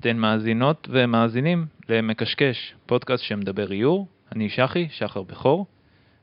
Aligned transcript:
אתן 0.00 0.16
מאזינות 0.16 0.88
ומאזינים 0.90 1.66
למקשקש, 1.88 2.74
פודקאסט 2.86 3.24
שמדבר 3.24 3.72
איור. 3.72 4.06
אני 4.32 4.48
שחי, 4.48 4.88
שחר 4.90 5.22
בכור, 5.22 5.66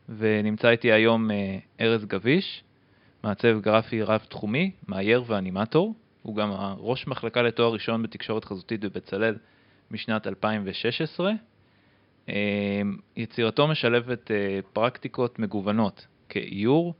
ונמצא 0.09 0.69
איתי 0.69 0.91
היום 0.91 1.31
אה, 1.31 1.57
ארז 1.81 2.05
גביש, 2.05 2.63
מעצב 3.23 3.59
גרפי 3.61 4.01
רב-תחומי, 4.01 4.71
מאייר 4.87 5.23
ואנימטור. 5.27 5.93
הוא 6.23 6.35
גם 6.35 6.51
ראש 6.77 7.07
מחלקה 7.07 7.41
לתואר 7.41 7.73
ראשון 7.73 8.03
בתקשורת 8.03 8.45
חזותית 8.45 8.81
בבצלאל 8.81 9.35
משנת 9.91 10.27
2016. 10.27 11.31
אה, 12.29 12.81
יצירתו 13.17 13.67
משלבת 13.67 14.31
אה, 14.31 14.59
פרקטיקות 14.73 15.39
מגוונות 15.39 16.07
כאיור, 16.29 16.93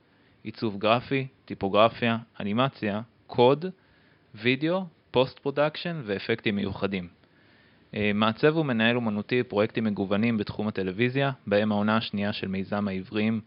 עיצוב 0.43 0.77
גרפי, 0.77 1.27
טיפוגרפיה, 1.45 2.17
אנימציה, 2.39 3.01
קוד, 3.27 3.65
וידאו, 4.35 4.83
post 5.11 5.39
production 5.39 6.01
ואפקטים 6.05 6.55
מיוחדים. 6.55 7.07
אה, 7.95 8.11
מעצב 8.13 8.57
ומנהל 8.57 8.95
אומנותי 8.95 9.43
פרויקטים 9.43 9.83
מגוונים 9.83 10.37
בתחום 10.37 10.67
הטלוויזיה, 10.67 11.31
בהם 11.47 11.71
העונה 11.71 11.97
השנייה 11.97 12.33
של 12.33 12.47
מיזם 12.47 12.87
העברים, 12.87 13.41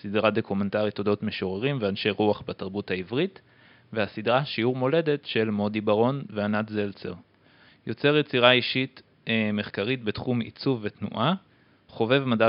סדרה 0.00 0.30
דוקומנטרית 0.30 0.98
אודות 0.98 1.22
משוררים 1.22 1.78
ואנשי 1.80 2.10
רוח 2.10 2.42
בתרבות 2.48 2.90
העברית, 2.90 3.40
והסדרה 3.92 4.44
שיעור 4.44 4.76
מולדת 4.76 5.24
של 5.24 5.50
מודי 5.50 5.80
ברון 5.80 6.22
וענת 6.30 6.68
זלצר. 6.68 7.14
יוצר 7.86 8.16
יצירה 8.16 8.52
אישית 8.52 9.02
אה, 9.28 9.50
מחקרית 9.52 10.04
בתחום 10.04 10.40
עיצוב 10.40 10.80
ותנועה, 10.82 11.34
חובב 11.88 12.24
מדע 12.24 12.48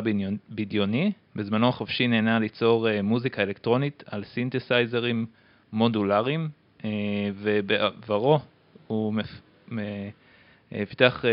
בדיוני, 0.50 1.12
בזמנו 1.36 1.68
החופשי 1.70 2.08
נהנה 2.08 2.40
ליצור 2.40 2.90
אה, 2.90 3.02
מוזיקה 3.02 3.44
אלקטרונית 3.44 4.04
על 4.08 4.24
סינתסייזרים 4.24 5.26
מודולריים, 5.74 6.50
ובעברו 7.36 8.40
הוא 8.94 9.14
אה, 10.74 10.86
פיתח 10.86 11.26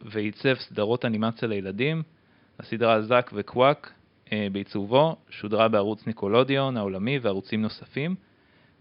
ועיצב 0.00 0.54
סדרות 0.54 1.04
אנימציה 1.04 1.48
לילדים, 1.48 2.02
הסדרה 2.58 3.02
זאק 3.02 3.30
וקוואק 3.34 3.92
בעיצובו, 4.52 5.16
שודרה 5.30 5.68
בערוץ 5.68 6.06
ניקולודיון 6.06 6.76
העולמי 6.76 7.18
וערוצים 7.18 7.62
נוספים, 7.62 8.14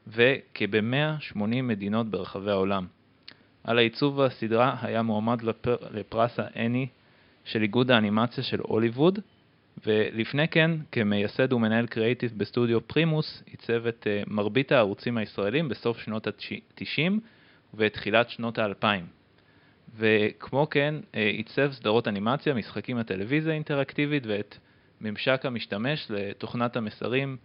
וכב-180 0.08 1.36
מדינות 1.64 2.08
ברחבי 2.08 2.52
העולם. 2.52 2.86
על 3.64 3.78
העיצוב 3.78 4.22
הסדרה 4.22 4.76
היה 4.82 5.02
מועמד 5.02 5.42
לפר... 5.42 5.76
לפרס 5.92 6.40
האני 6.40 6.88
של 7.46 7.62
איגוד 7.62 7.92
האנימציה 7.92 8.44
של 8.44 8.60
הוליווד, 8.60 9.20
ולפני 9.86 10.48
כן, 10.48 10.72
כמייסד 10.92 11.54
ומנהל 11.54 11.88
קריאיטיב 11.88 12.32
בסטודיו 12.38 12.88
פרימוס, 12.88 13.44
עיצב 13.46 13.88
את 13.88 14.08
מרבית 14.28 14.72
הערוצים 14.72 15.18
הישראלים 15.18 15.70
בסוף 15.70 16.00
שנות 16.00 16.28
ה-90 16.28 17.12
ותחילת 17.74 18.30
שנות 18.30 18.60
ה-2000. 18.60 18.86
וכמו 19.98 20.68
כן, 20.70 20.96
uh, 21.00 21.18
עיצב 21.18 21.72
סדרות 21.72 22.08
אנימציה, 22.08 22.54
משחקים 22.54 22.98
לטלוויזיה 22.98 23.54
אינטראקטיבית 23.54 24.24
ואת 24.28 24.58
ממשק 25.02 25.42
המשתמש 25.44 26.08
לתוכנת 26.10 26.76
המסרים 26.76 27.38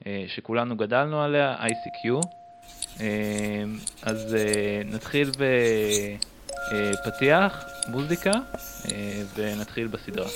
uh, 0.00 0.04
שכולנו 0.26 0.76
גדלנו 0.76 1.22
עליה, 1.22 1.56
ICQ. 1.66 2.26
Uh, 2.96 3.00
אז 4.02 4.36
נתחיל 4.84 5.30
בפתיח, 7.02 7.64
מוזיקה, 7.88 8.32
ונתחיל 9.36 9.86
בסדרה. 9.86 10.28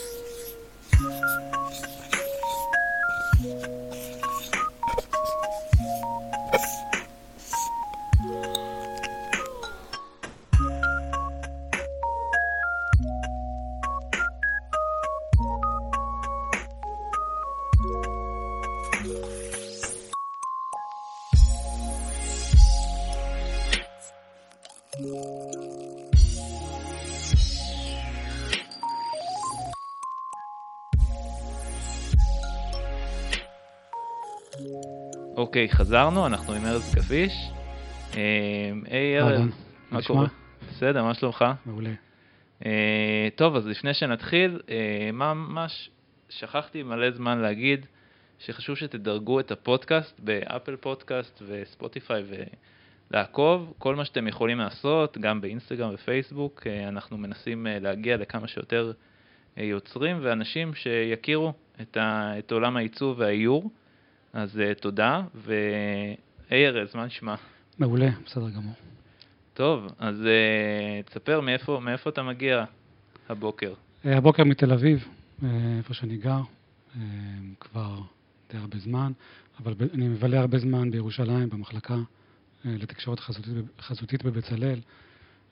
אוקיי, 35.41 35.69
חזרנו, 35.69 36.27
אנחנו 36.27 36.53
עם 36.53 36.67
ארז 36.67 36.95
גביש. 36.95 37.33
אה, 38.17 38.71
היי 38.91 39.21
ארז, 39.21 39.41
מה 39.91 40.03
קורה? 40.03 40.27
בסדר, 40.69 41.05
מה 41.05 41.15
שלומך? 41.15 41.45
מעולה. 41.67 41.91
אה, 42.67 43.29
טוב, 43.35 43.57
אז 43.57 43.67
לפני 43.67 43.95
שנתחיל, 43.95 44.61
אה, 44.71 45.11
ממש 45.13 45.91
שכחתי 46.29 46.83
מלא 46.83 47.11
זמן 47.11 47.39
להגיד 47.39 47.87
שחשוב 48.39 48.77
שתדרגו 48.77 49.41
את 49.41 49.51
הפודקאסט 49.51 50.21
באפל 50.21 50.77
פודקאסט 50.77 51.43
וספוטיפיי 51.47 52.23
ולעקוב, 53.11 53.75
כל 53.79 53.97
מה 53.97 54.05
שאתם 54.05 54.29
יכולים 54.29 54.59
לעשות, 54.59 55.19
גם 55.19 55.41
באינסטגרם 55.41 55.91
ופייסבוק, 55.95 56.67
אנחנו 56.89 57.19
מנסים 57.19 57.67
להגיע 57.81 58.17
לכמה 58.17 58.49
שיותר 58.49 58.93
יוצרים 59.57 60.19
ואנשים 60.23 60.75
שיכירו 60.75 61.53
את, 61.81 61.97
ה, 61.97 62.33
את 62.39 62.53
עולם 62.53 62.77
העיצוב 62.77 63.19
והאיור. 63.19 63.71
אז 64.33 64.57
uh, 64.57 64.81
תודה, 64.81 65.23
והי 65.35 66.67
ארז, 66.67 66.95
מה 66.95 67.07
נשמע? 67.07 67.35
מעולה, 67.79 68.09
בסדר 68.27 68.51
גמור. 68.51 68.75
טוב, 69.55 69.87
אז 69.99 70.23
uh, 70.23 71.07
תספר 71.11 71.41
מאיפה, 71.41 71.81
מאיפה 71.83 72.11
אתה 72.11 72.23
מגיע 72.23 72.65
הבוקר. 73.29 73.75
Uh, 74.05 74.09
הבוקר 74.09 74.45
מתל 74.45 74.73
אביב, 74.73 75.05
uh, 75.41 75.45
איפה 75.79 75.95
שאני 75.95 76.17
גר, 76.17 76.41
uh, 76.41 76.99
כבר 77.61 77.99
די 78.51 78.57
הרבה 78.59 78.79
זמן, 78.79 79.13
אבל 79.63 79.75
ב- 79.75 79.83
אני 79.95 80.09
מבלה 80.09 80.41
הרבה 80.41 80.59
זמן 80.59 80.91
בירושלים, 80.91 81.51
במחלקה 81.51 81.95
uh, 81.95 81.99
לתקשורת 82.65 83.21
חזותית, 83.21 83.53
חזותית 83.81 84.23
בבצלאל. 84.25 84.81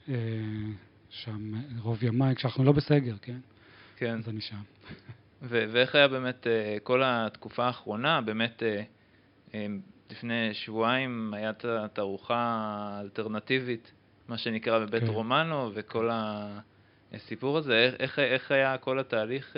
Uh, 0.06 0.10
שם 1.10 1.52
רוב 1.78 2.04
ימיי, 2.04 2.34
כשאנחנו 2.34 2.64
לא 2.64 2.72
בסגר, 2.72 3.14
כן? 3.22 3.38
כן. 3.96 4.18
אז 4.18 4.28
אני 4.28 4.40
שם. 4.40 4.56
ו- 5.42 5.64
ואיך 5.72 5.94
היה 5.94 6.08
באמת 6.08 6.46
אה, 6.46 6.76
כל 6.82 7.02
התקופה 7.04 7.64
האחרונה, 7.64 8.20
באמת 8.20 8.62
אה, 8.62 8.82
אה, 9.54 9.66
לפני 10.10 10.54
שבועיים 10.54 11.34
הייתה 11.34 11.86
תערוכה 11.92 12.98
אלטרנטיבית, 13.00 13.92
מה 14.28 14.38
שנקרא 14.38 14.78
בבית 14.78 15.02
כן. 15.02 15.08
רומנו, 15.08 15.70
וכל 15.74 16.10
הסיפור 17.12 17.58
הזה, 17.58 17.78
איך, 17.78 17.94
איך, 17.98 18.18
איך 18.18 18.50
היה 18.50 18.78
כל 18.78 18.98
התהליך 18.98 19.56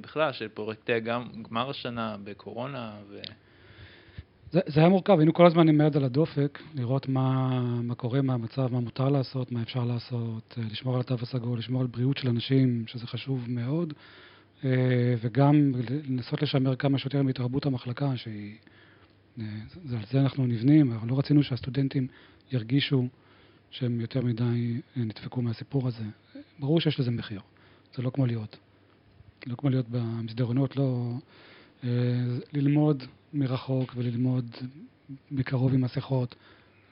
בכלל 0.00 0.32
של 0.32 0.48
פרויקטי 0.48 1.00
גמר 1.00 1.70
השנה 1.70 2.16
בקורונה? 2.24 2.92
ו... 3.08 3.20
זה, 4.50 4.60
זה 4.66 4.80
היה 4.80 4.88
מורכב, 4.88 5.18
היינו 5.18 5.34
כל 5.34 5.46
הזמן 5.46 5.68
עם 5.68 5.80
יד 5.80 5.96
על 5.96 6.04
הדופק, 6.04 6.58
לראות 6.74 7.08
מה, 7.08 7.60
מה 7.82 7.94
קורה, 7.94 8.22
מה 8.22 8.34
המצב, 8.34 8.72
מה 8.72 8.80
מותר 8.80 9.08
לעשות, 9.08 9.52
מה 9.52 9.62
אפשר 9.62 9.84
לעשות, 9.84 10.58
לשמור 10.70 10.94
על 10.94 11.00
התו 11.00 11.14
הסגול, 11.22 11.58
לשמור 11.58 11.80
על 11.80 11.86
בריאות 11.86 12.16
של 12.16 12.28
אנשים, 12.28 12.84
שזה 12.86 13.06
חשוב 13.06 13.44
מאוד. 13.48 13.92
אה, 14.64 15.14
וגם 15.20 15.72
לנסות 16.08 16.42
לשמר 16.42 16.76
כמה 16.76 16.98
שיותר 16.98 17.22
מתרבות 17.22 17.66
המחלקה, 17.66 18.16
שהיא... 18.16 18.56
אה, 19.40 19.44
זה 20.10 20.20
אנחנו 20.20 20.46
נבנים, 20.46 20.92
אבל 20.92 21.08
לא 21.08 21.18
רצינו 21.18 21.42
שהסטודנטים 21.42 22.06
ירגישו 22.52 23.08
שהם 23.70 24.00
יותר 24.00 24.20
מדי 24.20 24.42
אה, 24.96 25.02
נדפקו 25.02 25.42
מהסיפור 25.42 25.88
הזה. 25.88 26.04
ברור 26.58 26.80
שיש 26.80 27.00
לזה 27.00 27.10
מחיר, 27.10 27.40
זה 27.96 28.02
לא 28.02 28.10
כמו 28.10 28.26
להיות. 28.26 28.56
לא 29.46 29.56
כמו 29.56 29.70
להיות 29.70 29.86
במסדרונות, 29.88 30.76
לא... 30.76 31.12
ללמוד 32.52 33.02
מרחוק 33.32 33.92
וללמוד 33.96 34.50
מקרוב 35.30 35.74
עם 35.74 35.80
מסכות, 35.80 36.34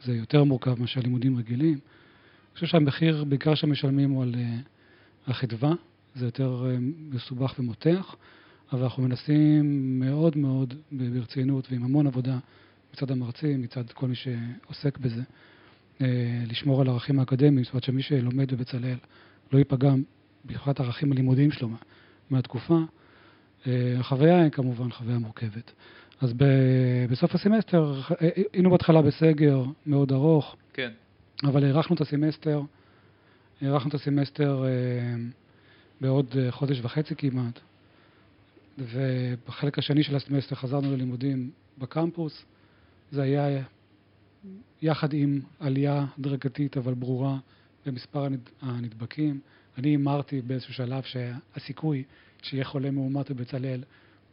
זה 0.05 0.17
יותר 0.17 0.45
מורכב 0.45 0.81
מאשר 0.81 1.01
לימודים 1.01 1.39
רגילים. 1.39 1.73
אני 1.73 2.55
חושב 2.55 2.67
שהמחיר, 2.67 3.25
בעיקר 3.25 3.55
שמשלמים 3.55 4.11
הוא 4.11 4.23
על 4.23 4.35
החדווה 5.27 5.73
זה 6.15 6.25
יותר 6.25 6.67
אה, 6.67 6.77
מסובך 7.11 7.55
ומותח, 7.59 8.17
אבל 8.73 8.83
אנחנו 8.83 9.03
מנסים 9.03 10.01
מאוד 10.01 10.37
מאוד 10.37 10.75
ברצינות 10.93 11.69
ועם 11.71 11.85
המון 11.85 12.07
עבודה 12.07 12.39
מצד 12.95 13.11
המרצים, 13.11 13.63
מצד 13.63 13.91
כל 13.95 14.09
מי 14.09 14.15
שעוסק 14.15 14.99
בזה, 14.99 15.23
אה, 16.01 16.07
לשמור 16.47 16.81
על 16.81 16.89
הערכים 16.89 17.19
האקדמיים, 17.19 17.65
זאת 17.65 17.73
אומרת 17.73 17.85
שמי 17.85 18.03
שלומד 18.03 18.55
בבצלאל 18.55 18.97
לא 19.53 19.59
ייפגע 19.59 19.93
מבחינת 20.45 20.81
הערכים 20.81 21.13
הלימודיים 21.13 21.51
שלו 21.51 21.69
מהתקופה. 22.31 22.79
אה, 23.67 23.97
החוויה 23.99 24.43
היא 24.43 24.51
כמובן 24.51 24.91
חוויה 24.91 25.19
מורכבת. 25.19 25.73
אז 26.21 26.33
בסוף 27.11 27.35
הסמסטר, 27.35 28.01
היינו 28.53 28.71
בהתחלה 28.71 29.03
בסגר 29.03 29.65
מאוד 29.87 30.13
ארוך, 30.13 30.57
כן. 30.73 30.91
אבל 31.43 31.65
הארכנו 31.65 31.97
את 31.97 32.01
הסמסטר, 32.01 32.63
הארכנו 33.61 33.89
את 33.89 33.95
הסמסטר 33.95 34.65
בעוד 36.01 36.27
אה, 36.39 36.53
חודש 36.53 36.81
וחצי 36.83 37.15
כמעט, 37.17 37.61
ובחלק 38.79 39.79
השני 39.79 40.03
של 40.03 40.17
הסמסטר 40.17 40.55
חזרנו 40.55 40.93
ללימודים 40.93 41.51
בקמפוס. 41.79 42.45
זה 43.11 43.23
היה 43.23 43.63
יחד 44.83 45.13
עם 45.13 45.41
עלייה 45.61 46.07
הדרגתית 46.19 46.77
אבל 46.77 46.95
ברורה 46.95 47.39
במספר 47.87 48.25
הנד... 48.25 48.41
הנדבקים. 48.63 49.41
אני 49.79 49.89
הימרתי 49.89 50.41
באיזשהו 50.41 50.75
שלב 50.75 51.03
שהסיכוי 51.03 52.05
שיהיה 52.43 52.65
חולה 52.65 52.91
מאומת 52.91 53.31
בבצלאל 53.31 53.83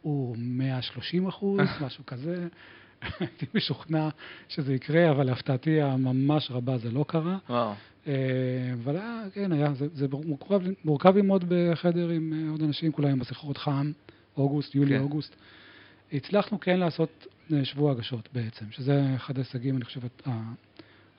הוא 0.02 0.36
130 0.38 1.26
אחוז, 1.26 1.60
משהו 1.80 2.06
כזה. 2.06 2.48
הייתי 3.20 3.46
משוכנע 3.54 4.08
שזה 4.48 4.74
יקרה, 4.74 5.10
אבל 5.10 5.26
להפתעתי 5.26 5.80
הממש 5.80 6.50
רבה 6.50 6.78
זה 6.78 6.90
לא 6.90 7.04
קרה. 7.08 7.38
וואו. 7.48 7.72
אה, 8.06 8.12
אבל 8.84 8.96
היה, 8.96 9.22
כן, 9.32 9.52
היה, 9.52 9.74
זה, 9.74 9.86
זה 9.94 10.06
מורכב, 10.26 10.60
מורכב 10.84 11.16
ללמוד 11.16 11.44
בחדר 11.48 12.08
עם 12.08 12.32
אה, 12.32 12.50
עוד 12.50 12.62
אנשים, 12.62 12.92
כולם 12.92 13.08
עם 13.08 13.18
מסכות 13.18 13.58
חם, 13.58 13.92
אוגוסט, 14.36 14.74
יולי, 14.74 14.94
כן. 14.96 15.00
אוגוסט. 15.02 15.36
הצלחנו 16.12 16.60
כן 16.60 16.78
לעשות 16.80 17.26
אה, 17.52 17.64
שבוע 17.64 17.92
הגשות 17.92 18.28
בעצם, 18.32 18.64
שזה 18.70 19.12
אחד 19.16 19.36
ההישגים, 19.36 19.76
אני 19.76 19.84
חושב, 19.84 20.00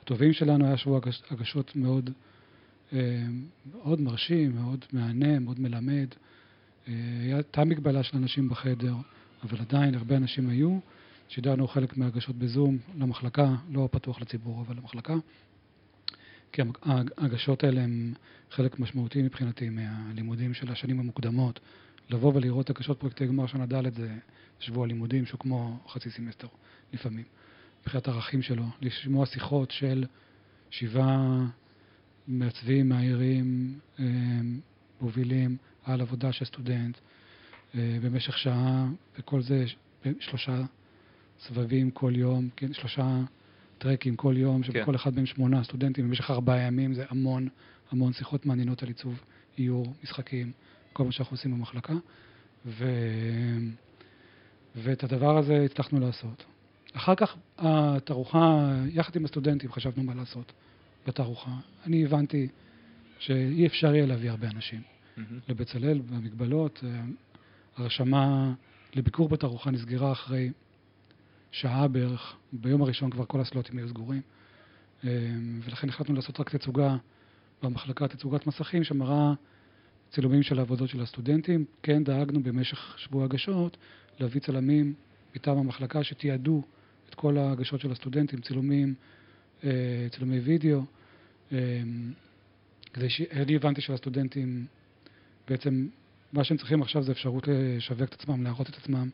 הטובים 0.04 0.34
שלנו, 0.34 0.66
היה 0.66 0.78
שבוע 0.78 0.98
הגש- 1.00 1.24
הגשות 1.32 1.76
מאוד, 1.76 2.10
אה, 2.94 3.24
מאוד 3.84 4.02
מרשים, 4.02 4.56
מאוד 4.56 4.86
מהנה, 4.94 5.40
מאוד 5.40 5.60
מלמד. 5.60 6.08
אה, 6.88 6.94
הייתה 7.34 7.64
מגבלה 7.66 8.04
של 8.04 8.18
אנשים 8.18 8.50
בחדר, 8.50 8.94
אבל 9.44 9.58
עדיין 9.60 9.96
הרבה 9.96 10.18
אנשים 10.18 10.50
היו. 10.50 10.78
שידרנו 11.30 11.68
חלק 11.68 11.98
מההגשות 11.98 12.36
בזום 12.36 12.78
למחלקה, 12.98 13.56
לא 13.70 13.90
פתוח 13.92 14.22
לציבור, 14.22 14.62
אבל 14.62 14.76
למחלקה. 14.76 15.16
כי 16.52 16.62
ההגשות 17.18 17.64
האלה 17.64 17.82
הן 17.82 18.14
חלק 18.52 18.80
משמעותי 18.80 19.22
מבחינתי 19.22 19.70
מהלימודים 19.70 20.54
של 20.54 20.72
השנים 20.72 21.00
המוקדמות. 21.00 21.60
לבוא 22.10 22.34
ולראות 22.36 22.70
הגשות 22.70 23.00
פרויקטי 23.00 23.28
גמר 23.28 23.48
שנה 23.48 23.66
ד' 23.66 23.94
זה 23.96 24.16
שבוע 24.60 24.88
לימודים 24.88 25.26
שהוא 25.26 25.40
כמו 25.40 25.80
חצי 25.88 26.10
סמסטר 26.10 26.48
לפעמים. 26.94 27.26
מבחינת 27.82 28.08
הערכים 28.08 28.42
שלו, 28.42 28.66
לשמוע 28.82 29.26
שיחות 29.26 29.72
של 29.72 30.06
שבעה 30.70 31.46
מעצבים, 32.28 32.90
מאיירים, 32.90 33.80
אה, 34.00 34.06
מובילים 35.02 35.58
על 35.84 36.02
עבודה 36.02 36.32
של 36.32 36.46
סטודנט 36.46 36.98
אה, 37.76 37.98
במשך 38.04 38.38
שעה, 38.38 38.88
וכל 39.20 39.42
זה 39.42 39.66
שלושה 40.20 40.62
סבבים 41.40 41.92
כל 41.92 42.14
יום, 42.16 42.50
כן, 42.56 42.74
שלושה 42.74 43.20
טרקים 43.78 44.16
כל 44.16 44.34
יום, 44.38 44.64
שבכל 44.64 44.86
כן. 44.86 44.96
אחד 44.96 45.16
מהם 45.16 45.26
שמונה 45.26 45.64
סטודנטים 45.64 46.08
במשך 46.08 46.32
ארבעה 46.32 46.60
ימים, 46.60 46.94
זה 46.94 47.06
המון 47.10 47.48
המון 47.92 48.14
שיחות 48.14 48.46
מעניינות 48.46 48.84
על 48.84 48.88
עיצוב, 48.88 49.24
איור, 49.58 49.94
משחקים, 50.04 50.52
כל 50.94 51.04
מה 51.04 51.12
שאנחנו 51.12 51.34
עושים 51.34 51.52
במחלקה. 51.52 51.94
ו... 52.66 52.86
ואת 54.76 55.04
הדבר 55.04 55.38
הזה 55.38 55.66
הצלחנו 55.66 56.00
לעשות. 56.00 56.46
אחר 56.94 57.16
כך 57.16 57.36
התערוכה, 57.58 58.76
יחד 58.90 59.16
עם 59.16 59.26
הסטודנטים 59.26 59.72
חשבנו 59.72 60.04
מה 60.04 60.14
לעשות 60.16 60.54
בתערוכה. 61.08 61.52
אני 61.86 62.06
הבנתי 62.06 62.48
שאי 63.20 63.68
אפשר 63.68 63.96
יהיה 63.96 64.06
להביא 64.06 64.30
הרבה 64.30 64.48
אנשים 64.48 64.82
מהמם. 65.18 65.40
לבצלאל 65.50 66.00
במגבלות. 66.00 66.84
אה, 66.84 67.02
הרשמה 67.78 68.54
לביקור 68.96 69.30
בתערוכה 69.30 69.72
נסגרה 69.72 70.12
אחרי 70.12 70.52
שעה 71.52 71.88
בערך, 71.88 72.36
ביום 72.54 72.82
הראשון 72.82 73.10
כבר 73.10 73.26
כל 73.26 73.42
הסלוטים 73.42 73.78
היו 73.78 73.90
סגורים, 73.90 74.22
אה, 75.04 75.10
ולכן 75.64 75.90
החלטנו 75.90 76.16
לעשות 76.16 76.40
רק 76.40 76.50
תצוגה 76.50 76.96
במחלקה, 77.64 78.08
תצוגת 78.08 78.48
מסכים 78.48 78.84
שמראה 78.84 79.34
צילומים 80.12 80.44
של 80.44 80.60
העבודות 80.60 80.90
של 80.90 81.02
הסטודנטים. 81.02 81.66
כן 81.84 82.04
דאגנו 82.04 82.44
במשך 82.44 82.96
שבוע 82.98 83.26
הגשות 83.26 83.78
להביא 84.20 84.42
צלמים 84.42 84.94
מטעם 85.36 85.58
המחלקה 85.58 86.04
שתיעדו 86.04 86.62
את 87.10 87.16
כל 87.16 87.38
ההגשות 87.38 87.80
של 87.80 87.92
הסטודנטים, 87.92 88.42
צילומים, 88.42 88.96
אה, 89.64 90.08
צילומי 90.12 90.40
וידאו. 90.40 90.82
אה, 91.52 91.82
כדי 92.94 93.10
שאני 93.10 93.56
הבנתי 93.56 93.82
שהסטודנטים 93.82 94.66
בעצם, 95.48 95.88
מה 96.34 96.44
שהם 96.44 96.58
צריכים 96.58 96.82
עכשיו 96.82 97.04
זה 97.04 97.12
אפשרות 97.12 97.48
לשווק 97.48 98.04
את 98.04 98.14
עצמם, 98.14 98.44
להראות 98.44 98.70
את 98.70 98.76
עצמם 98.76 99.10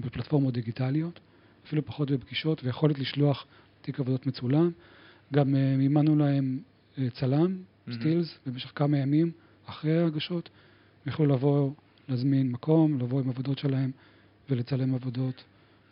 בפלטפורמות 0.00 0.54
דיגיטליות, 0.54 1.20
אפילו 1.66 1.86
פחות 1.86 2.10
בפגישות, 2.10 2.64
ויכולת 2.64 2.98
לשלוח 2.98 3.46
תיק 3.82 4.00
עבודות 4.00 4.26
מצולם. 4.26 4.70
גם 5.34 5.56
אה, 5.56 5.76
מימנו 5.76 6.16
להם 6.16 6.58
אה, 6.98 7.10
צלם, 7.10 7.56
מהמם. 7.86 8.00
סטילס, 8.00 8.38
במשך 8.46 8.72
כמה 8.74 8.98
ימים 8.98 9.32
אחרי 9.66 9.98
ההגשות. 9.98 10.50
הם 11.04 11.12
יכלו 11.12 11.26
לבוא, 11.26 11.70
להזמין 12.08 12.52
מקום, 12.52 12.98
לבוא 12.98 13.20
עם 13.20 13.28
עבודות 13.28 13.58
שלהם 13.58 13.90
ולצלם 14.50 14.94
עבודות 14.94 15.44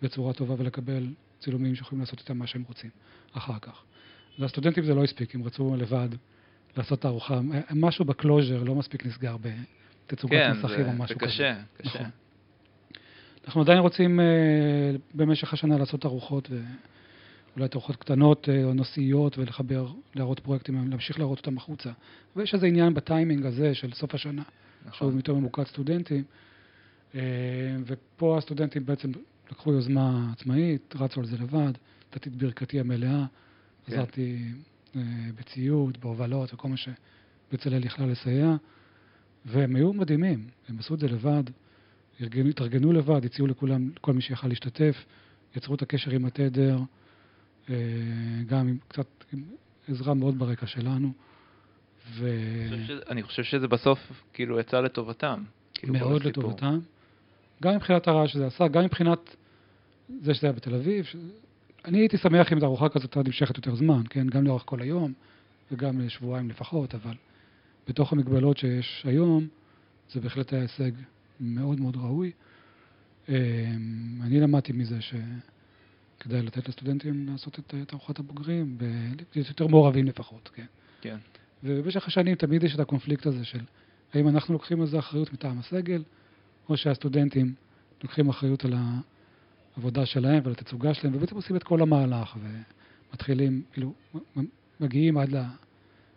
בצורה 0.03 0.33
טובה 0.33 0.55
ולקבל 0.59 1.07
צילומים 1.41 1.75
שיכולים 1.75 2.01
לעשות 2.01 2.19
איתם 2.19 2.39
מה 2.39 2.47
שהם 2.47 2.63
רוצים 2.69 2.91
אחר 3.33 3.59
כך. 3.59 3.83
לסטודנטים 4.39 4.85
זה 4.85 4.95
לא 4.95 5.05
הספיק, 5.05 5.35
הם 5.35 5.43
רצו 5.43 5.77
לבד 5.77 6.09
לעשות 6.77 7.01
תערוכה. 7.01 7.35
אה, 7.35 7.61
משהו 7.75 8.05
בקלוז'ר 8.05 8.63
לא 8.63 8.75
מספיק 8.75 9.07
נסגר 9.07 9.37
בתצוגת 9.37 10.33
כן, 10.33 10.51
מסכים 10.51 10.85
זה, 10.85 10.91
או 10.91 10.93
משהו 10.93 11.15
זה 11.15 11.21
כזה. 11.21 11.33
קשה, 11.33 11.55
קשה. 11.77 11.99
נכון. 11.99 12.11
אנחנו 13.49 13.61
עדיין 13.61 13.79
רוצים 13.79 14.21
אה, 14.21 14.25
במשך 15.15 15.53
השנה 15.53 15.79
לעשות 15.79 16.01
תערוכות, 16.01 16.51
ואולי 16.51 17.69
תערוכות 17.69 17.97
קטנות 17.97 18.49
אה, 18.49 18.65
או 18.65 18.75
נושאיות, 18.75 19.39
ולחבר, 19.39 19.93
להראות 20.15 20.41
פרויקטים, 20.41 20.91
להמשיך 20.91 21.19
להראות 21.19 21.39
אותם 21.39 21.57
החוצה. 21.57 21.91
ויש 22.37 22.55
איזה 22.55 22.67
עניין 22.67 22.95
בטיימינג 22.95 23.47
הזה 23.47 23.75
של 23.75 23.93
סוף 23.93 24.15
השנה, 24.15 24.43
שהוא 24.83 24.89
נכון. 24.89 25.17
יותר 25.17 25.35
ממוקד 25.35 25.65
סטודנטים. 25.65 26.25
אה, 27.15 27.21
ופה 27.87 28.39
הסטודנטים 28.39 28.87
בעצם 28.87 29.11
לקחו 29.51 29.73
יוזמה 29.73 30.33
עצמאית, 30.33 30.95
רצו 30.97 31.21
על 31.21 31.27
זה 31.27 31.37
לבד, 31.37 31.73
נתתי 32.13 32.29
את 32.29 32.35
ברכתי 32.35 32.81
המלאה, 32.81 33.25
כן. 33.87 33.93
עזרתי 33.93 34.39
בציוד, 35.39 35.99
בהובלות 36.01 36.55
וכל 36.55 36.69
מה 36.69 36.77
שבצלאל 36.77 37.85
יכלה 37.85 38.07
לסייע, 38.07 38.57
והם 39.45 39.77
היו 39.77 39.93
מדהימים, 39.93 40.47
הם 40.69 40.79
עשו 40.79 40.95
את 40.95 40.99
זה 40.99 41.09
לבד, 41.09 41.43
ארגנו, 42.21 42.49
התארגנו 42.49 42.93
לבד, 42.93 43.25
הציעו 43.25 43.47
לכולם, 43.47 43.91
כל 44.01 44.13
מי 44.13 44.21
שיכל 44.21 44.49
להשתתף, 44.49 45.05
יצרו 45.57 45.75
את 45.75 45.83
הקשר 45.83 46.11
עם 46.11 46.25
התדר, 46.25 46.79
אה, 47.71 47.75
גם 48.47 48.69
עם 48.69 48.79
קצת 48.89 49.07
עם 49.33 49.43
עזרה 49.89 50.15
מאוד 50.15 50.39
ברקע 50.39 50.67
שלנו, 50.67 51.13
ו... 52.11 52.29
אני 52.69 52.81
חושב 52.81 52.87
שזה- 52.87 53.03
אני 53.09 53.23
חושב 53.23 53.43
שזה 53.43 53.69
בסוף 53.69 53.99
כאילו 54.33 54.61
יצא 54.61 54.81
לטובתם. 54.81 55.43
כאילו, 55.75 55.93
מאוד. 55.93 56.25
לטובתם. 56.25 56.79
גם 57.63 57.75
מבחינת 57.77 58.09
הרעש 58.09 58.33
שזה 58.33 58.47
עשה, 58.47 58.69
גם 58.69 58.85
מבחינת 58.85 59.37
זה 60.23 60.35
שזה 60.35 60.47
היה 60.47 60.53
בתל 60.57 60.75
אביב. 60.75 61.05
ש... 61.05 61.17
אני 61.85 61.99
הייתי 61.99 62.17
שמח 62.19 62.53
אם 62.53 62.61
תערוכה 62.61 62.89
כזאת 62.89 63.17
הייתה 63.17 63.29
נמשכת 63.29 63.57
יותר 63.57 63.75
זמן, 63.75 64.03
כן? 64.11 64.27
גם 64.27 64.45
לאורך 64.45 64.63
כל 64.67 64.81
היום 64.81 65.13
וגם 65.73 66.01
לשבועיים 66.01 66.49
לפחות, 66.51 66.95
אבל 66.95 67.15
בתוך 67.89 68.13
המגבלות 68.13 68.59
שיש 68.59 69.03
היום, 69.07 69.47
זה 70.11 70.21
בהחלט 70.21 70.53
היה 70.53 70.63
הישג 70.63 70.91
מאוד 71.41 71.81
מאוד 71.81 71.97
ראוי. 71.97 72.33
אמ, 73.29 73.35
אני 74.23 74.41
למדתי 74.41 74.73
מזה 74.73 74.99
שכדאי 75.01 76.43
לתת 76.43 76.69
לסטודנטים 76.69 77.27
לעשות 77.29 77.59
את 77.59 77.75
תערוכת 77.89 78.19
הבוגרים, 78.19 78.79
להיות 79.35 79.49
יותר 79.49 79.67
מעורבים 79.67 80.07
לפחות, 80.07 80.51
כן? 80.55 80.67
כן. 81.01 81.17
ובמשך 81.65 82.07
השנים 82.07 82.35
תמיד 82.35 82.63
יש 82.63 82.75
את 82.75 82.81
הקונפליקט 82.81 83.27
הזה 83.27 83.45
של 83.45 83.61
האם 84.15 84.29
אנחנו 84.29 84.55
לוקחים 84.55 84.81
על 84.81 84.87
זה 84.87 84.99
אחריות 84.99 85.33
מטעם 85.33 85.59
הסגל, 85.59 86.03
או 86.69 86.77
שהסטודנטים 86.77 87.55
לוקחים 88.03 88.29
אחריות 88.29 88.65
על 88.65 88.75
העבודה 89.77 90.07
שלהם 90.07 90.41
ועל 90.45 90.53
התצוגה 90.53 90.95
שלהם, 90.95 91.15
ובעצם 91.17 91.35
עושים 91.35 91.57
את 91.57 91.63
כל 91.63 91.83
המהלך, 91.83 92.37
ומתחילים, 93.11 93.63
כאילו, 93.73 93.93
מגיעים 94.81 95.19
עד, 95.19 95.33
ל, 95.33 95.43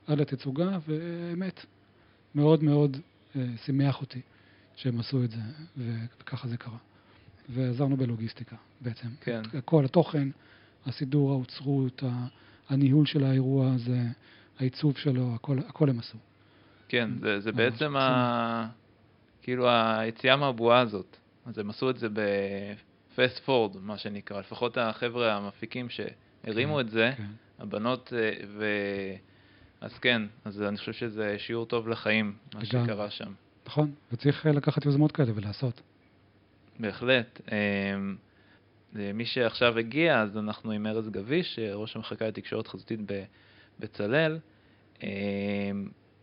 עד 0.07 0.19
לתצוגה, 0.19 0.77
והאמת, 0.87 1.65
מאוד 2.35 2.63
מאוד 2.63 2.97
אה, 3.35 3.45
שימח 3.65 4.01
אותי 4.01 4.21
שהם 4.75 4.99
עשו 4.99 5.23
את 5.23 5.31
זה, 5.31 5.41
וככה 5.77 6.47
זה 6.47 6.57
קרה. 6.57 6.77
ועזרנו 7.49 7.97
בלוגיסטיקה 7.97 8.55
בעצם. 8.81 9.07
כן. 9.21 9.41
כל 9.65 9.85
התוכן, 9.85 10.27
הסידור, 10.85 11.31
האוצרות, 11.31 12.03
הניהול 12.69 13.05
של 13.05 13.23
האירוע 13.23 13.71
הזה, 13.73 14.01
העיצוב 14.59 14.97
שלו, 14.97 15.35
הכל, 15.35 15.59
הכל 15.67 15.89
הם 15.89 15.99
עשו. 15.99 16.17
כן, 16.87 17.09
זה, 17.21 17.39
זה 17.39 17.51
בעצם 17.51 17.95
ה... 17.95 18.67
כאילו 19.41 19.69
היציאה 19.69 20.35
מהבועה 20.35 20.79
הזאת. 20.79 21.17
אז 21.45 21.57
הם 21.57 21.69
עשו 21.69 21.89
את 21.89 21.97
זה 21.97 22.07
בפסט 22.09 23.39
פורד, 23.39 23.77
מה 23.77 23.97
שנקרא. 23.97 24.39
לפחות 24.39 24.77
החבר'ה 24.77 25.35
המפיקים 25.37 25.87
שהרימו 25.89 26.75
כן, 26.75 26.79
את 26.79 26.89
זה, 26.89 27.11
כן. 27.17 27.23
הבנות, 27.59 28.13
אה, 28.15 28.31
ו... 28.47 28.65
אז 29.81 29.99
כן, 29.99 30.21
אז 30.45 30.61
אני 30.61 30.77
חושב 30.77 30.93
שזה 30.93 31.35
שיעור 31.39 31.65
טוב 31.65 31.87
לחיים, 31.87 32.33
מה. 32.53 32.65
שקרה 32.65 33.09
שם. 33.09 33.33
נכון, 33.71 33.91
וצריך 34.11 34.45
אה, 34.45 34.51
לקחת 34.51 34.85
יוזמות 34.85 35.11
כאלה 35.11 35.31
ולעשות. 35.35 35.81
בהחלט. 36.79 37.41
אמ, 37.51 38.15
למי 38.93 39.25
שעכשיו 39.25 39.77
הגיע, 39.77 40.21
אז 40.21 40.37
אנחנו 40.37 40.71
עם 40.71 40.87
ארז 40.87 41.09
גביש, 41.09 41.59
ראש 41.73 41.95
המחלקה 41.95 42.27
לתקשורת 42.27 42.67
חזותית 42.67 42.99
בבצלאל. 43.79 44.39
אמ, 45.03 45.07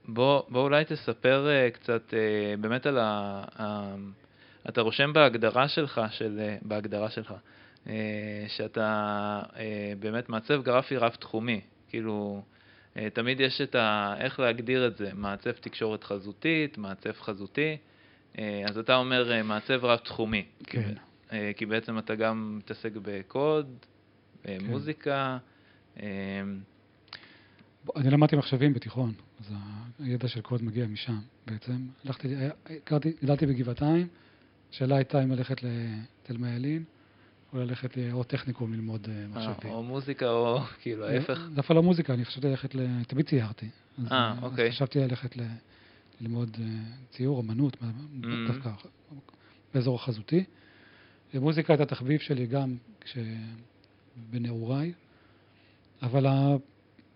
בוא, 0.08 0.42
בוא 0.48 0.62
אולי 0.62 0.84
תספר 0.84 1.48
אה, 1.48 1.70
קצת 1.70 2.14
אה, 2.14 2.56
באמת 2.56 2.86
על 2.86 2.98
ה... 2.98 3.94
אתה 4.68 4.80
רושם 4.80 5.12
בהגדרה 5.12 5.68
שלך, 5.68 6.00
של, 6.10 6.38
אה, 6.40 6.56
בהגדרה 6.62 7.10
שלך, 7.10 7.34
אה, 7.88 8.44
שאתה 8.48 9.40
אה, 9.56 9.92
באמת 10.00 10.28
מעצב 10.28 10.62
גרפי 10.62 10.96
רב-תחומי. 10.96 11.60
כאילו, 11.88 12.42
אה, 12.44 12.57
תמיד 13.12 13.40
יש 13.40 13.60
את 13.60 13.74
ה... 13.74 14.14
איך 14.18 14.40
להגדיר 14.40 14.86
את 14.86 14.96
זה, 14.96 15.10
מעצב 15.14 15.50
תקשורת 15.50 16.04
חזותית, 16.04 16.78
מעצב 16.78 17.12
חזותי, 17.12 17.76
אה, 18.38 18.62
אז 18.68 18.78
אתה 18.78 18.96
אומר 18.96 19.32
אה, 19.32 19.42
מעצב 19.42 19.84
רב-תחומי. 19.84 20.44
כן. 20.64 20.94
אה, 21.32 21.50
כי 21.56 21.66
בעצם 21.66 21.98
אתה 21.98 22.14
גם 22.14 22.58
מתעסק 22.58 22.92
בקוד, 23.02 23.66
אה, 24.46 24.56
כן. 24.60 24.66
מוזיקה, 24.66 25.38
אה, 26.00 26.42
אני 27.96 28.10
למדתי 28.10 28.36
מחשבים 28.36 28.74
בתיכון, 28.74 29.12
אז 29.40 29.52
הידע 29.98 30.28
של 30.28 30.40
קוד 30.40 30.64
מגיע 30.64 30.86
משם 30.86 31.18
בעצם. 31.46 31.86
הלכתי, 32.04 32.34
גדלתי 33.22 33.46
בגבעתיים, 33.46 34.08
השאלה 34.72 34.96
הייתה 34.96 35.24
אם 35.24 35.32
ללכת 35.32 35.56
לתלמה 35.62 36.54
ילין, 36.54 36.84
או 37.52 37.58
ללכת 37.58 37.98
או 38.12 38.24
טכניקום 38.24 38.72
ללמוד 38.72 39.08
אה, 39.10 39.14
אה, 39.22 39.26
מחשבים. 39.28 39.72
או 39.72 39.82
מוזיקה 39.82 40.30
או 40.30 40.58
כאילו 40.82 41.06
ההפך. 41.06 41.48
פעם 41.66 41.76
לא 41.76 41.82
מוזיקה, 41.82 42.14
אני 42.14 42.24
חשבתי 42.24 42.46
ללכת 42.48 42.74
ל... 42.74 42.86
תמיד 43.08 43.28
ציירתי. 43.28 43.68
אה, 44.10 44.32
אז 44.32 44.44
אוקיי. 44.44 44.70
חשבתי 44.70 44.98
ללכת. 44.98 45.36
ללמוד 46.20 46.56
אה, 46.60 46.66
ציור, 47.10 47.40
אמנות, 47.40 47.82
מה- 47.82 47.90
Mm. 48.22 48.26
דווקא 48.52 48.70
באזור 49.74 49.94
החזותי. 49.96 50.44
מוזיקה 51.34 51.72
הייתה 51.72 51.86
תחביב 51.86 52.20
שלי 52.20 52.46
גם 52.46 52.76
כש... 53.00 53.18
בנעוריי, 54.30 54.92
אבל 56.02 56.26
ה... 56.26 56.56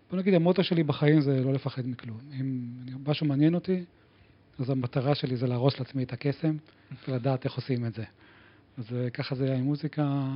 בוא 0.09 0.17
נגיד, 0.19 0.33
המוטו 0.33 0.63
שלי 0.63 0.83
בחיים 0.83 1.21
זה 1.21 1.43
לא 1.43 1.53
לפחד 1.53 1.87
מכלום. 1.87 2.19
אם 2.41 2.67
משהו 3.07 3.25
מעניין 3.27 3.55
אותי, 3.55 3.83
אז 4.59 4.69
המטרה 4.69 5.15
שלי 5.15 5.35
זה 5.37 5.47
להרוס 5.47 5.79
לעצמי 5.79 6.03
את 6.03 6.13
הקסם 6.13 6.57
ולדעת 7.07 7.45
איך 7.45 7.53
עושים 7.53 7.85
את 7.85 7.93
זה. 7.93 8.03
אז 8.77 8.85
ככה 9.13 9.35
זה 9.35 9.45
היה 9.45 9.55
עם 9.55 9.63
מוזיקה, 9.63 10.27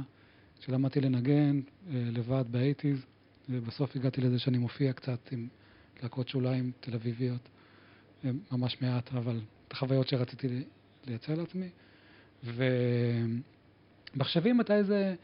שלמדתי 0.60 1.01
לנגן 1.01 1.60
אה, 1.60 1.63
לבד 2.12 2.44
באייטיז, 2.51 3.06
ובסוף 3.50 3.96
הגעתי 3.96 4.22
לזה 4.22 4.39
שאני 4.39 4.58
מופיע 4.58 4.94
קצת 4.94 5.32
עם 5.32 5.48
להקות 6.03 6.27
שוליים 6.27 6.72
תל 6.79 6.94
אביביות, 6.94 7.50
אה, 8.25 8.29
ממש 8.51 8.82
מעט, 8.82 9.13
אבל 9.13 9.41
את 9.67 9.74
החוויות 9.74 10.08
שרציתי 10.08 10.48
לי- 10.48 10.63
לייצר 11.08 11.36
לעצמי. 11.36 11.70
ומחשבים 14.15 14.58
מתי 14.58 14.84
זה, 14.84 15.15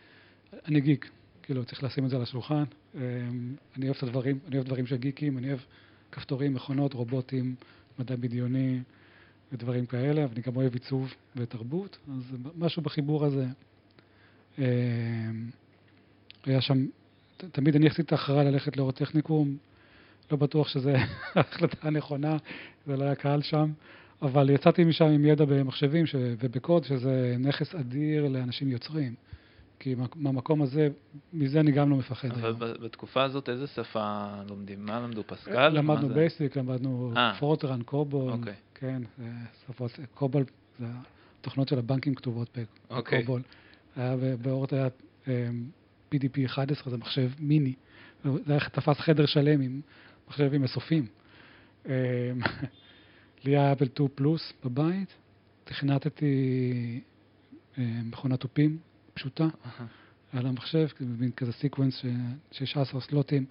אני 0.66 0.82
גיק, 0.82 1.12
כאילו 1.44 1.66
צריך 1.66 1.84
לשים 1.84 2.06
את 2.06 2.10
זה 2.10 2.16
על 2.16 2.22
השולחן. 2.22 2.64
אה, 2.96 3.02
אני 3.78 3.86
אוהב 3.86 3.98
את 3.98 4.04
הדברים, 4.04 4.40
אני 4.48 4.56
אוהב 4.56 4.68
דברים 4.68 4.86
של 4.86 4.96
גיקים, 4.96 5.38
אני 5.38 5.48
אוהב 5.48 5.60
כפתורים, 6.12 6.54
מכונות, 6.54 6.94
רובוטים, 6.94 7.56
מדע 8.00 8.16
בדיוני 8.16 8.80
ודברים 9.54 9.86
כאלה, 9.86 10.24
אבל 10.24 10.34
אני 10.34 10.42
גם 10.42 10.56
אוהב 10.56 10.74
עיצוב 10.74 11.14
ותרבות, 11.36 11.98
אז 12.08 12.36
משהו 12.58 12.82
בחיבור 12.82 13.26
הזה. 13.26 13.46
אה, 14.60 14.66
היה 16.46 16.62
שם, 16.62 16.86
תמיד 17.38 17.76
אני 17.76 17.88
עשיתי 17.88 18.02
את 18.02 18.12
ההכרעה 18.12 18.44
ללכת 18.44 18.78
לאור 18.78 18.90
הטכניקום, 18.90 19.58
לא 20.32 20.38
בטוח 20.38 20.68
שזו 20.68 20.92
ההחלטה 21.36 21.88
הנכונה, 21.88 22.38
זה 22.88 22.98
לא 22.98 23.04
היה 23.04 23.16
קהל 23.16 23.42
שם, 23.42 23.72
אבל 24.22 24.50
יצאתי 24.50 24.84
משם 24.84 25.06
עם 25.06 25.26
ידע 25.26 25.46
במחשבים. 25.46 26.06
ובקוד, 26.16 26.84
שזה 26.84 27.36
נכס 27.40 27.76
אדיר 27.76 28.28
לאנשים 28.28 28.72
יוצרים. 28.72 29.16
כי 29.84 29.96
מה- 29.96 30.06
מהמקום 30.16 30.62
הזה, 30.62 30.90
מזה 31.34 31.60
אני 31.60 31.72
גם 31.72 31.90
לא 31.90 31.96
מפחד 31.98 32.32
אבל 32.32 32.46
היום. 32.46 32.60
ב- 32.60 32.66
בתקופה 32.86 33.24
הזאת 33.24 33.50
איזה 33.50 33.68
שפה 33.68 34.28
לומדים? 34.50 34.86
מה 34.86 35.00
למדו? 35.00 35.24
פסקל? 35.28 35.70
למדנו 35.70 36.02
מה 36.02 36.08
זה? 36.08 36.14
בייסיק, 36.14 36.58
למדנו 36.58 37.14
אה. 37.16 37.34
פורטרן, 37.40 37.82
קובול, 37.84 38.32
אוקיי. 38.32 38.54
כן, 38.76 39.02
שפות, 39.68 39.92
קובול, 40.14 40.44
זה 40.80 40.86
התוכנות 41.40 41.68
של 41.68 41.80
הבנקים 41.80 42.16
כתובות 42.16 42.58
אוקיי. 42.90 43.20
בקובול. 43.20 43.42
ב- 43.98 44.36
באורט 44.42 44.74
היה 44.74 44.88
אמ, 45.28 45.32
PDP 46.16 46.46
11, 46.46 46.92
זה 46.92 46.98
מחשב 46.98 47.32
מיני. 47.40 47.74
זה 48.24 48.58
תפס 48.72 49.00
חדר 49.00 49.26
שלם 49.26 49.62
עם 49.62 49.82
מחשבים 50.28 50.62
מסופים. 50.62 51.06
אמ, 51.86 51.92
לי 53.44 53.58
היה 53.58 53.72
אפל 53.74 53.86
2 53.86 54.10
פלוס 54.16 54.54
בבית, 54.66 55.14
תכנתתי 55.64 57.02
אמ, 57.78 57.84
מכונת 58.12 58.40
תופים 58.40 58.78
פשוטה. 59.14 59.48
על 60.34 60.46
המחשב, 60.46 60.88
מין 61.00 61.32
כזה 61.32 61.52
sequencer 61.52 61.96
ש- 61.96 62.06
16 62.52 63.02
סלוטים 63.02 63.46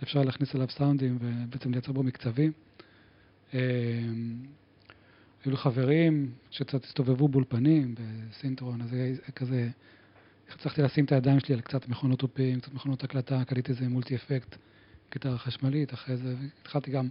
שאפשר 0.00 0.22
להכניס 0.22 0.54
אליו 0.54 0.70
סאונדים 0.70 1.18
ובעצם 1.20 1.72
לייצר 1.72 1.92
בו 1.92 2.02
מקצבים. 2.02 2.52
אמ, 3.54 3.58
היו 5.44 5.50
לי 5.50 5.56
חברים 5.56 6.30
שקצת 6.50 6.84
הסתובבו 6.84 7.28
באולפנים 7.28 7.94
בסינטרון, 7.94 8.82
אז 8.82 8.92
היה 8.92 9.16
כזה, 9.36 9.68
הצלחתי 10.54 10.82
לשים 10.82 11.04
את 11.04 11.12
הידיים 11.12 11.40
שלי 11.40 11.54
על 11.54 11.60
קצת 11.60 11.88
מכונות 11.88 12.18
תופים, 12.18 12.60
קצת 12.60 12.74
מכונות 12.74 13.04
הקלטה, 13.04 13.44
קניתי 13.44 13.72
איזה 13.72 13.88
multi 13.88 14.14
effect, 14.14 14.56
גיטרה 15.12 15.38
חשמלית, 15.38 15.94
אחרי 15.94 16.16
זה 16.16 16.34
התחלתי 16.62 16.90
גם 16.90 17.08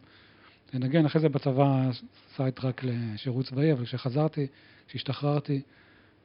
לנגן, 0.74 1.06
אחרי 1.06 1.22
זה 1.22 1.29
בצבא 1.29 1.89
side 2.36 2.60
track 2.60 2.82
לשירות 2.84 3.46
צבאי, 3.46 3.74
אבל 3.74 3.86
כשחזרתי, 3.86 4.48
כשהשתחררתי, 4.88 5.62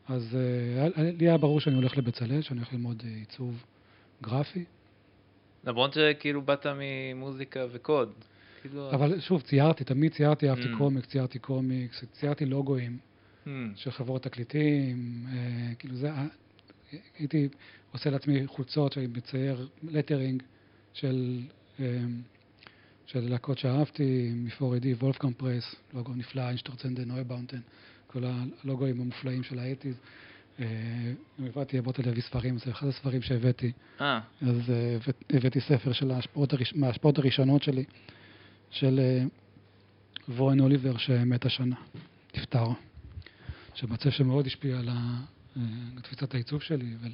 אז 0.08 0.36
אה, 0.36 0.88
לי 1.18 1.28
היה 1.28 1.38
ברור 1.38 1.60
שאני 1.60 1.76
הולך 1.76 1.98
לבצלאל, 1.98 2.42
שאני 2.42 2.58
הולך 2.58 2.72
ללמוד 2.72 3.02
אה, 3.06 3.10
עיצוב 3.14 3.64
גרפי, 4.22 4.64
למרות 5.64 5.92
שכאילו 5.92 6.42
באת 6.42 6.66
ממוזיקה 6.66 7.66
וקוד. 7.72 8.12
כאילו... 8.62 8.90
אבל 8.90 9.20
שוב, 9.20 9.40
ציירתי, 9.42 9.84
תמיד 9.84 10.12
ציירתי, 10.12 10.50
אהבתי 10.50 10.72
Mm. 10.74 10.78
קומיקס, 10.78 11.08
ציירתי 11.08 11.38
קומיקס, 11.38 12.04
ציירתי 12.12 12.46
לוגויים. 12.46 12.98
Hmm, 13.46 13.48
של 13.76 13.90
חברות 13.90 14.22
תקליטים, 14.22 15.26
אה, 15.32 15.74
כאילו 15.78 15.96
זה, 15.96 16.10
הייתי 17.18 17.48
עושה 17.92 18.10
לעצמי 18.10 18.46
חולצות 18.46 18.92
שאני 18.92 19.06
מצייר 19.06 19.68
lettering 19.82 20.42
של, 20.92 21.40
של 23.06 23.20
להקות 23.30 23.58
שאהבתי, 23.58 24.32
מפורדי, 24.34 24.94
וולפקאם 24.94 25.32
פרס, 25.32 25.74
לוגו 25.94 26.14
נפלא, 26.14 26.40
איינשטרצנדן, 26.42 27.08
נויבאונטן, 27.08 27.60
כל 28.06 28.22
הלוגויים 28.24 29.00
המופלאים 29.00 29.42
של 29.42 29.58
האייטיז. 29.58 29.94
אה, 30.60 30.66
הבאתי 31.38 31.78
אבות 31.78 31.98
להביא 31.98 32.22
ספרים, 32.22 32.58
זה 32.58 32.70
אחד 32.70 32.86
הספרים 32.86 33.22
שהבאתי. 33.22 33.72
אה, 34.00 34.20
אז 34.42 34.70
אה, 34.70 34.96
הבאת- 34.96 35.24
הבאתי 35.36 35.60
ספר 35.60 35.92
של 35.92 36.10
ההשפעות, 36.10 37.18
הראשונות 37.18 37.62
שלי, 37.62 37.84
של 38.70 39.00
וורן 40.28 40.60
אוליבר 40.60 40.96
שמת 40.96 41.46
השנה, 41.46 41.76
נפטר. 42.36 42.66
שמצב 43.74 44.10
שמאוד 44.10 44.46
השפיע 44.46 44.78
על 44.78 44.88
תפיסת 46.02 46.34
העיצוב 46.34 46.62
שלי 46.62 46.96
ועל 47.00 47.12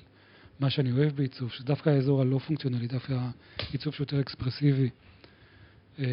מה 0.61 0.71
שאני 0.71 0.93
אוהב 0.93 1.17
בעיצוב, 1.17 1.51
שדווקא 1.51 1.91
האזור 1.91 2.21
הלא 2.21 2.39
פונקציונלי, 2.39 2.87
דווקא 2.87 3.19
העיצוב 3.59 3.95
שהוא 3.95 4.05
יותר 4.05 4.21
אקספרסיבי. 4.21 4.91
אה, 5.99 6.05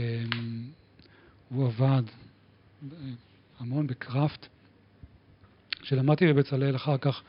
הוא 1.49 1.65
עבד 1.65 2.03
אה, 2.83 2.97
המון 3.59 3.87
בקראפט. 3.87 4.47
כשלמדתי 5.81 6.27
בבצלאל, 6.33 6.75
אחר 6.75 6.97
כך 6.97 7.23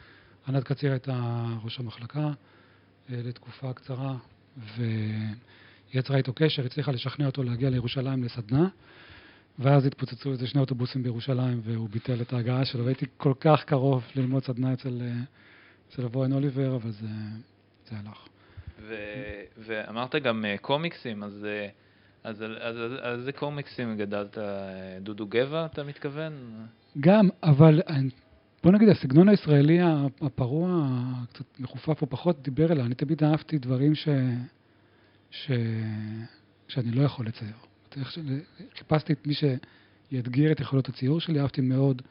ענת 0.48 0.64
קציר 0.64 0.90
הייתה 0.90 1.44
ראש 1.64 1.78
המחלקה 1.78 2.20
אה, 2.20 2.30
לתקופה 3.08 3.72
קצרה, 3.72 4.16
והיא 4.56 5.34
יצרה 5.94 6.16
איתו 6.16 6.32
קשר, 6.32 6.64
הצליחה 6.66 6.92
לשכנע 6.92 7.26
אותו 7.26 7.42
להגיע 7.42 7.70
לירושלים 7.70 8.24
לסדנה, 8.24 8.68
ואז 9.58 9.86
התפוצצו 9.86 10.32
איזה 10.32 10.46
שני 10.46 10.60
אוטובוסים 10.60 11.02
בירושלים, 11.02 11.60
והוא 11.64 11.88
ביטל 11.88 12.22
את 12.22 12.32
ההגעה 12.32 12.64
שלו, 12.64 12.84
והייתי 12.84 13.06
כל 13.16 13.32
כך 13.40 13.64
קרוב 13.64 14.04
ללמוד 14.14 14.44
סדנה 14.44 14.72
אצל, 14.72 15.02
אה, 15.02 15.12
אצל 15.88 16.04
אבוהן 16.04 16.32
אוליבר, 16.32 16.76
אבל 16.76 16.90
זה, 16.90 17.06
זה 17.90 17.96
הלך. 17.96 18.28
ו- 18.80 19.42
ואמרת 19.58 20.14
גם 20.14 20.44
קומיקסים, 20.60 21.22
אז... 21.22 21.46
אה, 22.26 22.30
אז 22.30 22.42
על 23.02 23.18
איזה 23.18 23.32
קומיקסים 23.32 23.96
גדלת? 23.96 24.38
אה, 24.38 24.44
דודו 25.00 25.26
גבע, 25.26 25.66
אתה 25.66 25.84
מתכוון? 25.84 26.32
גם, 27.00 27.28
אבל 27.42 27.82
אני- 27.88 28.10
בוא 28.62 28.72
נגיד, 28.72 28.88
הסגנון 28.88 29.28
הישראלי 29.28 29.78
הפרוע, 30.20 30.88
קצת 31.32 31.44
מחופף 31.60 32.02
או 32.02 32.06
פחות, 32.10 32.42
דיבר 32.42 32.72
אליי. 32.72 32.84
אני 32.84 32.94
תמיד 32.94 33.24
אהבתי 33.24 33.58
דברים 33.58 33.94
ש... 33.94 34.08
ש... 35.30 35.50
שאני 36.68 36.90
לא 36.90 37.02
יכול 37.02 37.26
לצייר. 37.26 37.52
חיפשתי 38.78 39.12
את 39.12 39.26
מי 39.26 39.34
שיאתגר 39.34 40.52
את 40.52 40.60
יכולות 40.60 40.88
הציור 40.88 41.20
שלי, 41.20 41.40
אהבתי 41.40 41.60
מאוד 41.60 42.02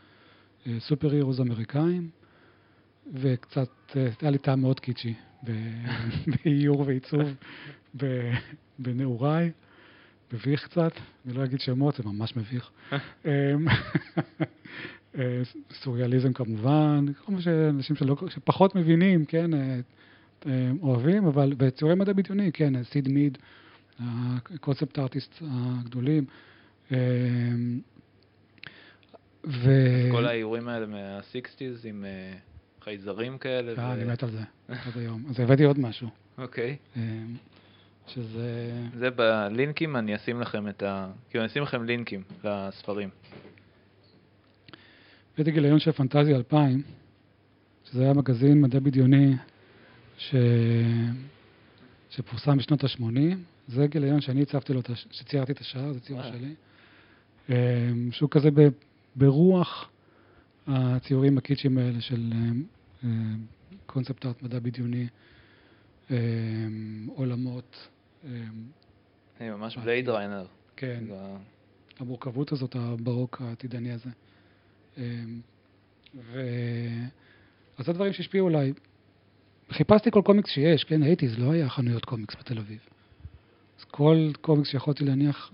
אה, 0.68 0.80
סופר 0.80 1.12
הירוס 1.12 1.40
אמריקאים, 1.40 2.10
וקצת, 3.14 3.70
אה, 3.96 4.08
היה 4.22 4.32
לי 4.32 4.38
טעם 4.38 4.62
מאוד 4.62 4.80
קיצ'י 4.80 5.14
באיור 6.44 6.80
ועיצוב 6.80 7.36
בנעוריי. 8.80 9.52
מביך 10.34 10.64
קצת, 10.64 10.92
אני 11.26 11.34
לא 11.34 11.44
אגיד 11.46 11.60
שמות, 11.60 11.96
זה 11.96 12.04
ממש 12.04 12.36
מביך. 12.36 12.70
אמ, 13.26 13.30
אה, 15.18 15.42
סוריאליזם 15.72 16.34
כמובן, 16.34 17.06
כל 17.26 17.32
מה 17.32 17.42
שאנשים 17.42 17.96
שלא, 17.96 18.16
שפחות 18.30 18.76
מבינים, 18.76 19.26
כן, 19.26 19.54
אה, 19.54 19.80
אה, 20.46 20.72
אוהבים, 20.82 21.26
אבל 21.26 21.54
בציורי 21.58 21.96
מדע 21.96 22.14
בדיוני, 22.14 22.52
כן, 22.52 22.76
אה, 22.76 22.84
סיד 22.84 23.08
מיד, 23.08 23.38
הקונספט 24.00 25.00
ארטיסט 25.00 25.42
הגדולים. 25.42 26.26
אמ, 26.92 27.80
ו... 29.46 29.72
כל 30.12 30.26
האיורים 30.26 30.68
האלה 30.68 30.86
מה-60's 30.86 31.88
עם 31.88 32.06
אה, 32.06 32.34
חייזרים 32.82 33.38
כאלה. 33.38 33.74
אה, 33.78 33.94
אני 33.94 34.04
מת 34.04 34.24
על 34.24 34.32
זה, 34.32 34.42
עד 34.86 34.98
היום. 34.98 35.24
אז 35.30 35.40
הבאתי 35.40 35.64
עוד 35.64 35.80
משהו. 35.80 36.08
אוקיי. 36.38 36.78
אמ, 38.08 38.14
שזה... 38.14 38.72
זה 39.00 39.10
בלינקים, 39.10 39.96
אני 39.96 40.16
אשים 40.16 40.42
לכם 40.42 40.68
את 40.68 40.84
ה... 40.84 41.12
כאילו, 41.30 41.44
אני 41.44 41.52
אשים 41.52 41.64
לכם 41.64 41.84
לינקים 41.84 42.24
לספרים. 42.44 43.10
הבאתי 45.36 45.52
גיליון 45.52 45.80
של 45.80 45.92
פנטזיה 45.92 46.36
2000, 46.36 46.82
שזה 47.86 48.04
היה 48.04 48.14
מגזין 48.14 48.62
מדע 48.62 48.80
בדיוני 48.80 49.34
ש... 50.18 50.36
שפורסם 52.10 52.58
בשנות 52.58 52.84
ה-80. 52.84 53.36
זה 53.68 53.88
גיליון 53.88 54.22
שאני 54.22 54.42
הצבתי 54.42 54.74
לו, 54.74 54.82
שציירתי 55.12 55.52
את 55.52 55.60
השער, 55.60 55.94
זה 55.94 56.00
ציור 56.00 56.20
אה. 56.20 56.32
שלי. 56.32 56.56
אה, 57.50 57.92
שהוא 58.12 58.30
כזה 58.30 58.52
ב... 58.52 58.68
ברוח 59.16 59.90
הציורים 60.68 61.38
הקיצ'ים 61.38 61.78
האלה 61.78 62.02
של 62.02 62.34
אה, 62.34 62.50
אה, 63.04 63.10
קונספט 63.86 64.26
ארט 64.26 64.44
מדע 64.44 64.60
בדיוני, 64.60 65.08
עולמות, 67.08 67.88
אני 68.26 69.50
ממש 69.50 69.78
בלייד 69.78 70.10
ריינר. 70.10 70.46
כן, 70.76 71.04
המורכבות 72.00 72.52
הזאת, 72.52 72.76
הברוק 72.76 73.42
העתידני 73.42 73.92
הזה. 73.92 74.10
אמ, 74.98 75.42
ו... 76.16 76.42
אז 77.78 77.86
זה 77.86 77.94
דברים 77.94 78.14
שהשפיעו 78.14 78.48
עליי. 78.48 78.74
חיפשתי 79.72 80.12
כל 80.12 80.22
קומיקס 80.26 80.50
שיש, 80.50 80.84
כן, 80.84 81.04
הייתי, 81.04 81.28
זה 81.28 81.38
לא 81.38 81.52
היה 81.52 81.70
חנויות 81.70 82.06
קומיקס 82.06 82.36
בתל 82.40 82.58
אביב. 82.58 82.80
אז 83.80 83.84
כל 83.84 84.32
קומיקס 84.42 84.70
שיכולתי 84.70 85.04
להניח 85.06 85.52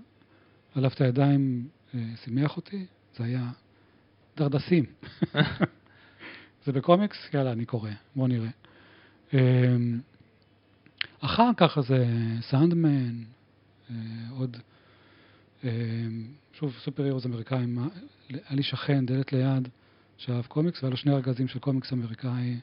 עליו 0.75 0.91
את 0.91 1.01
הידיים 1.01 1.67
אה, 1.95 1.99
שימח 2.23 2.57
אותי, 2.57 2.85
זה 3.17 3.23
היה 3.23 3.51
דרדסים. 4.37 4.85
זה 6.65 6.71
בקומיקס? 6.71 7.17
יאללה, 7.33 7.51
אני 7.51 7.65
קורא, 7.65 7.89
בוא 8.15 8.27
נראה. 8.27 8.49
אחר 11.25 11.49
כך 11.57 11.79
זה 11.79 12.05
סנדמן, 12.41 13.23
אה, 13.89 13.95
עוד, 14.29 14.57
אה, 15.63 15.69
שוב, 16.53 16.73
סופר 16.83 17.03
הירוס 17.03 17.25
אמריקאים. 17.25 17.79
אה, 17.79 17.85
היה 18.29 18.41
לי 18.51 18.63
שכן, 18.63 19.05
דלת 19.05 19.33
ליד, 19.33 19.67
שאהב 20.17 20.45
קומיקס, 20.45 20.83
והיה 20.83 20.91
לו 20.91 20.97
שני 20.97 21.13
ארגזים 21.13 21.47
של 21.47 21.59
קומיקס 21.59 21.93
אמריקאי, 21.93 22.59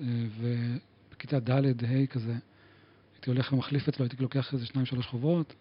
אה, 0.00 0.06
ובכיתה 0.40 1.40
ד', 1.40 1.84
ה' 1.84 2.06
כזה, 2.06 2.34
הייתי 3.14 3.30
הולך 3.30 3.52
ומחליף 3.52 3.88
אצלו, 3.88 4.04
הייתי 4.04 4.22
לוקח 4.22 4.54
איזה 4.54 4.66
שניים, 4.66 4.86
שלוש 4.86 5.06
חוברות, 5.06 5.54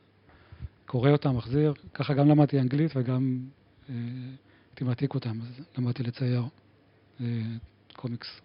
קורא 0.86 1.10
אותם, 1.10 1.38
מחזיר, 1.38 1.74
ככה 1.94 2.14
גם 2.14 2.28
למדתי 2.28 2.60
אנגלית 2.60 2.92
וגם 2.96 3.40
אה, 3.90 3.96
הייתי 4.70 4.84
מעתיק 4.84 5.14
אותם, 5.14 5.42
אז 5.42 5.62
למדתי 5.78 6.04
לצייר 6.04 6.44
אה, 7.22 7.26
קומיקס, 7.94 8.42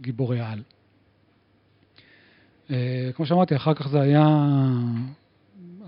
גיבורי 0.00 0.40
על. 0.40 0.62
אה, 2.70 3.10
כמו 3.14 3.26
שאמרתי, 3.26 3.56
אחר 3.56 3.74
כך 3.74 3.88
זה 3.88 4.00
היה 4.00 4.26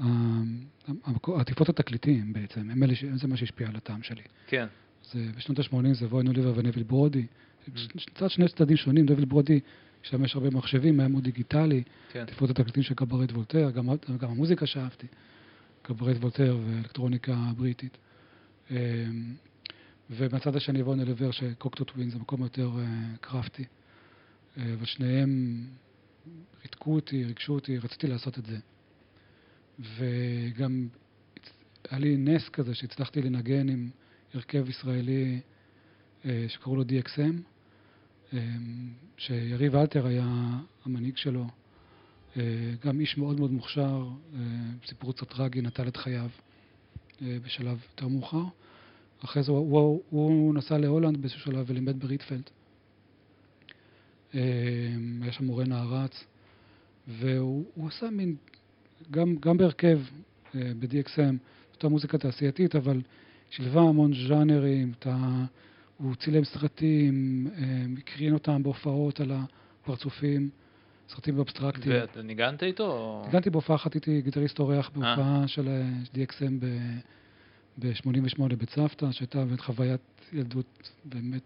אה, 0.00 1.40
עטיפות 1.40 1.68
התקליטים 1.68 2.32
בעצם, 2.32 2.70
הם 2.70 2.82
אלה, 2.82 2.94
ש- 2.94 3.04
זה 3.04 3.28
מה 3.28 3.36
שהשפיע 3.36 3.68
על 3.68 3.76
הטעם 3.76 4.02
שלי. 4.02 4.22
כן. 4.46 4.66
זה, 5.12 5.18
בשנות 5.36 5.58
ה-80 5.58 5.94
זה 5.94 6.06
ווין 6.06 6.26
אוליבר 6.28 6.52
ונביל 6.56 6.82
ברודי. 6.82 7.26
קצת 8.14 8.30
שני 8.30 8.48
צדדים 8.48 8.76
שונים, 8.76 9.04
נביל 9.10 9.24
ברודי 9.24 9.60
השתמש 10.04 10.34
הרבה 10.34 10.50
במחשבים, 10.50 11.00
היה 11.00 11.08
מאוד 11.08 11.24
דיגיטלי, 11.24 11.82
כן. 12.12 12.22
עטיפות 12.22 12.50
התקליטים 12.50 12.82
של 12.82 12.94
קברט 12.94 13.32
וולטר, 13.32 13.70
גם, 13.70 13.88
גם 14.18 14.30
המוזיקה 14.30 14.66
שאהבתי, 14.66 15.06
קברט 15.82 16.16
וולטר 16.16 16.58
ואלקטרוניקה 16.66 17.36
בריטית. 17.56 17.98
אמ, 18.70 18.76
ומהצד 20.10 20.56
השני 20.56 20.82
ווין 20.82 21.00
אוליבר 21.00 21.30
שקוקטו 21.30 21.84
טווין 21.84 22.10
זה 22.10 22.18
מקום 22.18 22.42
יותר 22.42 22.70
אה, 22.78 22.84
קרפטי. 23.20 23.64
אה, 24.58 24.72
אבל 24.74 24.84
שניהם 24.86 25.62
ריתקו 26.62 26.94
אותי, 26.94 27.24
ריגשו 27.24 27.54
אותי, 27.54 27.78
רציתי 27.78 28.06
לעשות 28.06 28.38
את 28.38 28.46
זה. 28.46 28.58
וגם 29.78 30.88
היה 31.90 31.98
לי 31.98 32.16
נס 32.16 32.48
כזה 32.48 32.74
שהצלחתי 32.74 33.22
לנגן 33.22 33.68
עם 33.68 33.90
הרכב 34.34 34.68
ישראלי 34.68 35.40
אה, 36.24 36.44
שקראו 36.48 36.76
לו 36.76 36.82
DXM, 36.82 37.34
אה, 38.32 38.38
שיריב 39.16 39.76
אלתר 39.76 40.06
היה 40.06 40.58
המנהיג 40.84 41.16
שלו, 41.16 41.46
אה, 42.36 42.42
גם 42.84 43.00
איש 43.00 43.18
מאוד 43.18 43.38
מאוד 43.38 43.50
מוכשר, 43.50 44.08
סיפור 44.86 45.12
קצת 45.12 45.28
טרגי, 45.28 45.60
נטל 45.60 45.88
את 45.88 45.96
חייו 45.96 46.30
בשלב 47.22 47.78
יותר 47.90 48.08
מאוחר. 48.08 48.44
אחרי 49.24 49.42
זה 49.42 49.52
הוא, 49.52 49.70
הוא, 49.70 50.02
הוא 50.10 50.54
נסע 50.54 50.78
להולנד 50.78 51.16
באיזשהו 51.16 51.40
שלב 51.40 51.64
ולימד 51.68 52.00
בריטפלד. 52.00 52.50
אה, 54.34 54.40
היה 55.22 55.32
שם 55.32 55.44
מורה 55.44 55.64
נערץ, 55.64 56.24
והוא 57.08 57.64
הוא 57.74 57.88
עשה 57.88 58.10
מין, 58.10 58.36
גם, 59.10 59.36
גם 59.36 59.56
בהרכב 59.56 60.00
אה, 60.54 60.72
ב-DXM, 60.78 61.34
אותה 61.74 61.88
מוזיקה 61.88 62.18
תעשייתית, 62.18 62.76
אבל 62.76 63.00
שילבה 63.50 63.80
המון 63.80 64.12
ז'אנרים, 64.28 64.92
את 64.98 65.06
ה... 65.06 65.44
הוא 65.98 66.14
צילם 66.14 66.44
סרטים, 66.44 67.46
אה, 67.56 67.62
הקרין 67.98 68.34
אותם 68.34 68.62
בהופעות 68.62 69.20
על 69.20 69.32
הפרצופים, 69.32 70.50
סרטים 71.08 71.38
אבסטרקטיים. 71.40 71.94
ואתה 72.00 72.22
ניגנת 72.22 72.62
איתו? 72.62 72.86
או- 72.86 73.22
ניגנתי 73.26 73.50
בהופעה 73.50 73.76
אחת 73.76 73.94
איתי 73.94 74.22
גיטריסט 74.22 74.58
אורח 74.58 74.90
בהופעה 74.94 75.44
של 75.46 75.68
אה, 75.68 75.82
DXM 76.14 76.52
ב- 76.60 76.98
ב-88 77.78 78.56
בצוותא, 78.58 79.12
שהייתה 79.12 79.44
באמת 79.44 79.60
חוויית 79.60 80.00
ילדות 80.32 80.90
באמת 81.04 81.42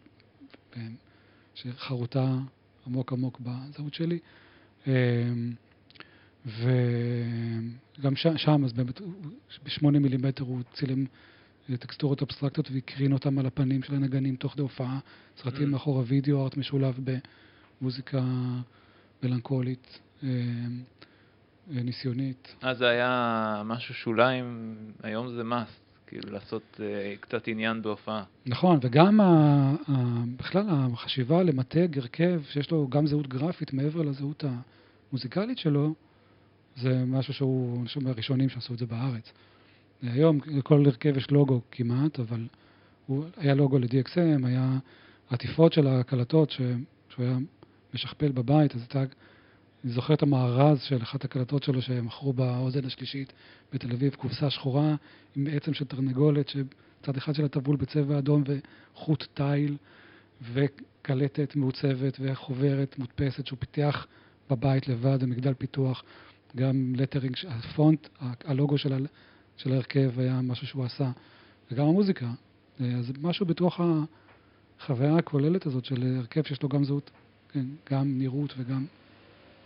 שחרוטה 1.55 2.39
עמוק 2.87 3.13
עמוק 3.13 3.41
בזהות 3.41 3.95
שלי. 3.95 4.19
אה, 4.87 4.93
וגם 6.47 8.17
ש- 8.17 8.27
שם, 8.37 8.65
אז 8.65 8.73
באמת, 8.73 9.01
ב-8 9.65 9.87
מילימטר 9.87 10.45
הוא 10.45 10.63
צילם 10.73 11.05
אה, 11.71 11.77
טקסטורות 11.77 12.23
אבסטרקטיות 12.23 12.71
והקרין 12.71 13.13
אותם 13.13 13.39
על 13.39 13.47
הפנים 13.47 13.83
של 13.83 13.95
הנגנים 13.95 14.37
תוך 14.37 14.53
כדי 14.53 14.63
הופעה. 14.63 14.99
סרטים 15.37 15.69
Mm. 15.69 15.71
מאחורה 15.73 16.03
וידאו 16.07 16.43
ארט 16.45 16.57
משולב 16.57 16.99
במוזיקה 17.81 18.23
מלנכולית, 19.23 20.01
אה, 20.23 20.29
אה, 20.29 21.83
ניסיונית. 21.83 22.55
אז 22.63 22.79
זה 22.79 22.89
היה 22.89 23.63
משהו 23.65 23.95
שוליים, 23.95 24.75
היום 25.03 25.29
זה 25.29 25.43
must, 25.43 25.82
כאילו 26.13 26.33
לעשות 26.33 26.81
אה, 26.83 27.15
קצת 27.21 27.49
עניין 27.49 27.83
בהופעה. 27.83 28.25
נכון, 28.47 28.79
וגם 28.83 29.21
ה, 29.21 29.25
ה, 29.89 29.93
בכלל 30.37 30.65
החשיבה 30.69 31.43
למתג 31.43 31.99
הרכב 31.99 32.43
שיש 32.51 32.71
לו 32.71 32.89
גם 32.89 33.07
זהות 33.07 33.27
גרפית 33.27 33.73
מעבר 33.73 34.03
לזהות 34.03 34.45
המוזיקלית 35.11 35.59
שלו, 35.59 35.95
זה 36.77 37.05
משהו 37.07 37.35
שהוא, 37.35 37.79
אני 37.79 37.87
חושב, 37.87 38.05
מהראשונים 38.05 38.49
שעשו 38.49 38.75
את 38.75 38.79
זה 38.79 38.87
בארץ. 38.87 39.33
היום 40.03 40.41
לכל 40.47 40.87
הרכב 40.87 41.17
יש 41.17 41.31
לוגו 41.31 41.61
כמעט, 41.71 42.21
אבל 42.21 42.47
הוא, 43.07 43.25
היה 43.37 43.55
לוגו 43.55 43.79
ל-DXM, 43.79 44.47
היה 44.47 44.79
עטיפות 45.31 45.73
של 45.73 45.87
הקלטות 45.87 46.51
שהוא 46.51 47.25
היה 47.25 47.37
משכפל 47.95 48.33
בבית, 48.33 48.75
אז 48.75 48.81
הייתה, 48.81 49.15
אני 49.85 49.93
זוכר 49.93 50.15
את 50.15 50.23
המארז 50.23 50.83
של 50.83 51.03
אחת 51.03 51.25
הקלטות 51.25 51.63
שלו 51.63 51.83
שמכרו 51.83 52.33
באוזן 52.33 52.85
השלישית 52.85 53.33
בתל 53.73 53.93
אביב, 53.93 54.15
קופסה 54.15 54.51
שחורה 54.51 54.95
עם 55.37 55.47
עצם 55.53 55.75
של 55.75 55.85
תרנגולת, 55.85 56.49
שצד 56.49 57.17
אחד 57.17 57.35
שלה 57.35 57.49
טבול 57.49 57.77
בצבע 57.77 58.19
אדום 58.19 58.45
וחוט 58.95 59.27
תיל, 59.35 59.77
וקלטת 60.53 61.57
מעוצבת 61.57 62.17
וחוברת 62.21 62.99
מודפסת 62.99 63.47
שהוא 63.47 63.59
פיתח 63.59 64.07
בבית 64.51 64.89
לבד, 64.89 65.23
במגדל 65.23 65.55
פיתוח, 65.55 66.03
גם 66.57 66.93
לטרינג, 66.97 67.37
הפונט, 67.49 68.09
הלוגו 68.45 68.79
של, 68.79 68.93
ה- 68.93 69.07
של 69.57 69.73
ההרכב 69.73 70.19
היה 70.19 70.41
משהו 70.43 70.67
שהוא 70.67 70.85
עשה, 70.85 71.11
וגם 71.71 71.87
המוזיקה. 71.87 72.31
אז 72.81 73.13
משהו 73.21 73.47
בתוך 73.47 73.81
החוויה 74.81 75.17
הכוללת 75.17 75.67
הזאת 75.67 75.85
של 75.85 76.17
הרכב 76.19 76.43
שיש 76.43 76.63
לו 76.63 76.69
גם 76.69 76.85
זהות, 76.85 77.11
כן, 77.49 77.67
גם 77.91 78.19
נראות 78.19 78.55
וגם 78.59 78.85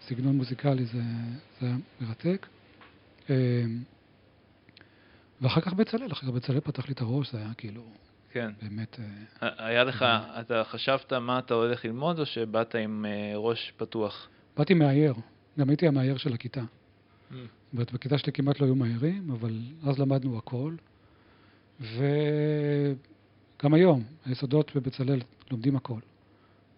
סגנון 0.08 0.36
מוזיקלי, 0.36 0.84
זה, 0.84 1.02
זה 1.60 1.66
היה 1.66 1.76
מרתק. 2.00 2.46
אה, 3.30 3.64
ואחר 5.40 5.60
כך 5.60 5.72
בצלאל, 5.72 6.12
אחר 6.12 6.26
כך 6.26 6.32
בצלאל 6.32 6.60
פתח 6.60 6.86
לי 6.86 6.92
את 6.92 7.00
הראש, 7.00 7.32
זה 7.32 7.38
היה 7.38 7.54
כאילו 7.56 7.82
כן. 8.32 8.50
באמת... 8.62 9.00
אה, 9.42 9.66
היה 9.66 9.84
לך, 9.84 10.04
אתה 10.40 10.64
חשבת 10.64 11.12
מה 11.12 11.38
אתה 11.38 11.54
הולך 11.54 11.84
ללמוד, 11.84 12.18
או 12.18 12.26
שבאת 12.26 12.74
עם 12.74 13.06
אה, 13.08 13.32
ראש 13.36 13.72
פתוח? 13.76 14.28
באתי 14.56 14.74
מאייר, 14.74 15.14
גם 15.58 15.68
הייתי 15.68 15.88
המאייר 15.88 16.16
של 16.16 16.34
הכיתה. 16.34 16.62
אומרת, 17.72 17.92
בכיתה 17.92 18.18
שלי 18.18 18.32
כמעט 18.32 18.60
לא 18.60 18.66
היו 18.66 18.74
מאיירים, 18.74 19.30
אבל 19.30 19.60
אז 19.86 19.98
למדנו 19.98 20.38
הכל. 20.38 20.74
וגם 21.80 23.74
היום, 23.74 24.02
היסודות 24.26 24.76
בבצלאל 24.76 25.20
לומדים 25.50 25.76
הכל. 25.76 26.00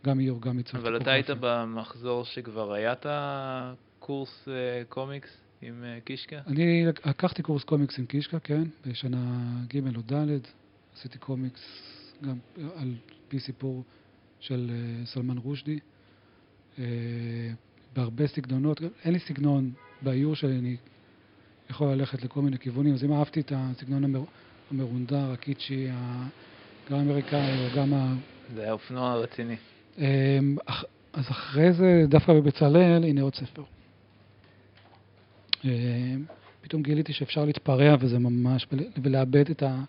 גם 0.04 0.20
איור, 0.20 0.40
גם 0.40 0.58
עיצוב 0.58 0.80
אבל 0.80 0.96
אתה 0.96 1.12
היית. 1.12 1.30
במחזור 1.40 2.24
שכבר 2.24 2.72
היה 2.72 2.92
את 2.92 3.06
הקורס 3.08 4.48
אה, 4.48 4.82
קומיקס 4.88 5.30
עם 5.62 5.84
אה, 5.84 5.98
קישקה? 6.04 6.40
אני 6.46 6.86
לקחתי 6.86 7.42
קורס 7.42 7.64
קומיקס 7.64 7.98
עם 7.98 8.06
קישקה, 8.06 8.38
כן, 8.40 8.62
בשנה 8.86 9.50
ג' 9.74 9.96
או 9.96 10.02
ד', 10.12 10.38
עשיתי 10.96 11.18
קומיקס 11.18 11.60
גם 12.22 12.38
על 12.76 12.94
פי 13.28 13.40
סיפור 13.40 13.84
של 14.40 14.70
אה, 14.70 15.06
סלמן 15.06 15.38
רושדי, 15.38 15.78
בהרבה 17.96 18.26
סגנונות, 18.26 18.80
אין 19.04 19.12
לי 19.12 19.18
סגנון 19.18 19.72
באיור 20.02 20.34
שלי 20.34 20.58
אני 20.58 20.76
יכול 21.70 21.88
ללכת 21.88 22.22
לכל 22.22 22.40
מיני 22.40 22.58
כיוונים, 22.58 22.94
אז 22.94 23.04
אם 23.04 23.12
אהבתי 23.12 23.40
את 23.40 23.52
הסגנון 23.56 24.04
המר, 24.04 24.24
המרונדר, 24.70 25.32
הקיצ'י, 25.32 25.86
גם 26.90 26.98
האמריקאי 26.98 27.70
גם 27.76 27.94
ה... 27.94 28.14
זה 28.54 28.62
היה 28.62 28.72
אופנוע 28.72 29.14
רציני. 29.14 29.56
אמ, 29.98 30.56
אז 31.12 31.30
אחרי 31.30 31.72
זה, 31.72 32.04
דווקא 32.08 32.32
בבצלאל, 32.32 33.04
הנה 33.04 33.22
עוד 33.22 33.34
ספר. 33.34 33.62
אמ, 35.64 35.70
פתאום 36.60 36.82
גיליתי 36.82 37.12
שאפשר 37.12 37.44
להתפרע 37.44 37.96
וזה 38.00 38.18
ממש, 38.18 38.66
ולאבד 39.02 39.50
את, 39.50 39.62
ה, 39.62 39.82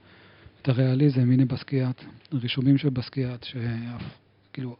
את 0.61 0.69
הריאליזם, 0.69 1.31
הנה 1.31 1.45
בסקיאט, 1.45 2.03
הרישומים 2.31 2.77
של 2.77 2.89
בסקיאט, 2.89 3.43
שכאילו 3.43 4.75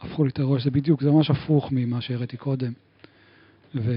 הפכו 0.00 0.24
לי 0.24 0.30
את 0.30 0.38
הראש, 0.38 0.64
זה 0.64 0.70
בדיוק, 0.70 1.02
זה 1.02 1.10
ממש 1.10 1.30
הפוך 1.30 1.68
ממה 1.72 2.00
שהראיתי 2.00 2.36
קודם. 2.36 2.72
ופתאום 3.74 3.92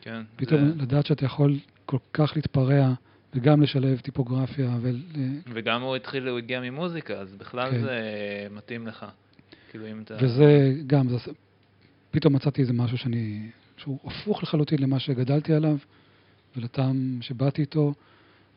כן, 0.00 0.22
זה... 0.48 0.82
לדעת 0.82 1.06
שאתה 1.06 1.24
יכול 1.24 1.58
כל 1.86 1.98
כך 2.12 2.32
להתפרע 2.36 2.94
וגם 3.34 3.62
לשלב 3.62 4.00
טיפוגרפיה. 4.00 4.76
ו... 4.80 4.90
וגם 5.52 5.82
הוא 5.82 5.96
התחיל, 5.96 6.28
הוא 6.28 6.38
הגיע 6.38 6.60
ממוזיקה, 6.60 7.14
אז 7.14 7.34
בכלל 7.34 7.70
כן. 7.70 7.80
זה 7.80 8.00
מתאים 8.50 8.86
לך. 8.86 9.06
כאילו 9.74 9.86
אם 9.90 10.02
אתה... 10.02 10.16
וזה 10.20 10.74
גם, 10.86 11.08
זה... 11.08 11.16
פתאום 12.10 12.34
מצאתי 12.36 12.60
איזה 12.60 12.72
משהו 12.72 12.98
שאני, 12.98 13.50
שהוא 13.76 13.98
הפוך 14.04 14.42
לחלוטין 14.42 14.78
למה 14.78 14.98
שגדלתי 14.98 15.52
עליו, 15.52 15.76
ולטעם 16.56 17.18
שבאתי 17.20 17.60
איתו, 17.60 17.94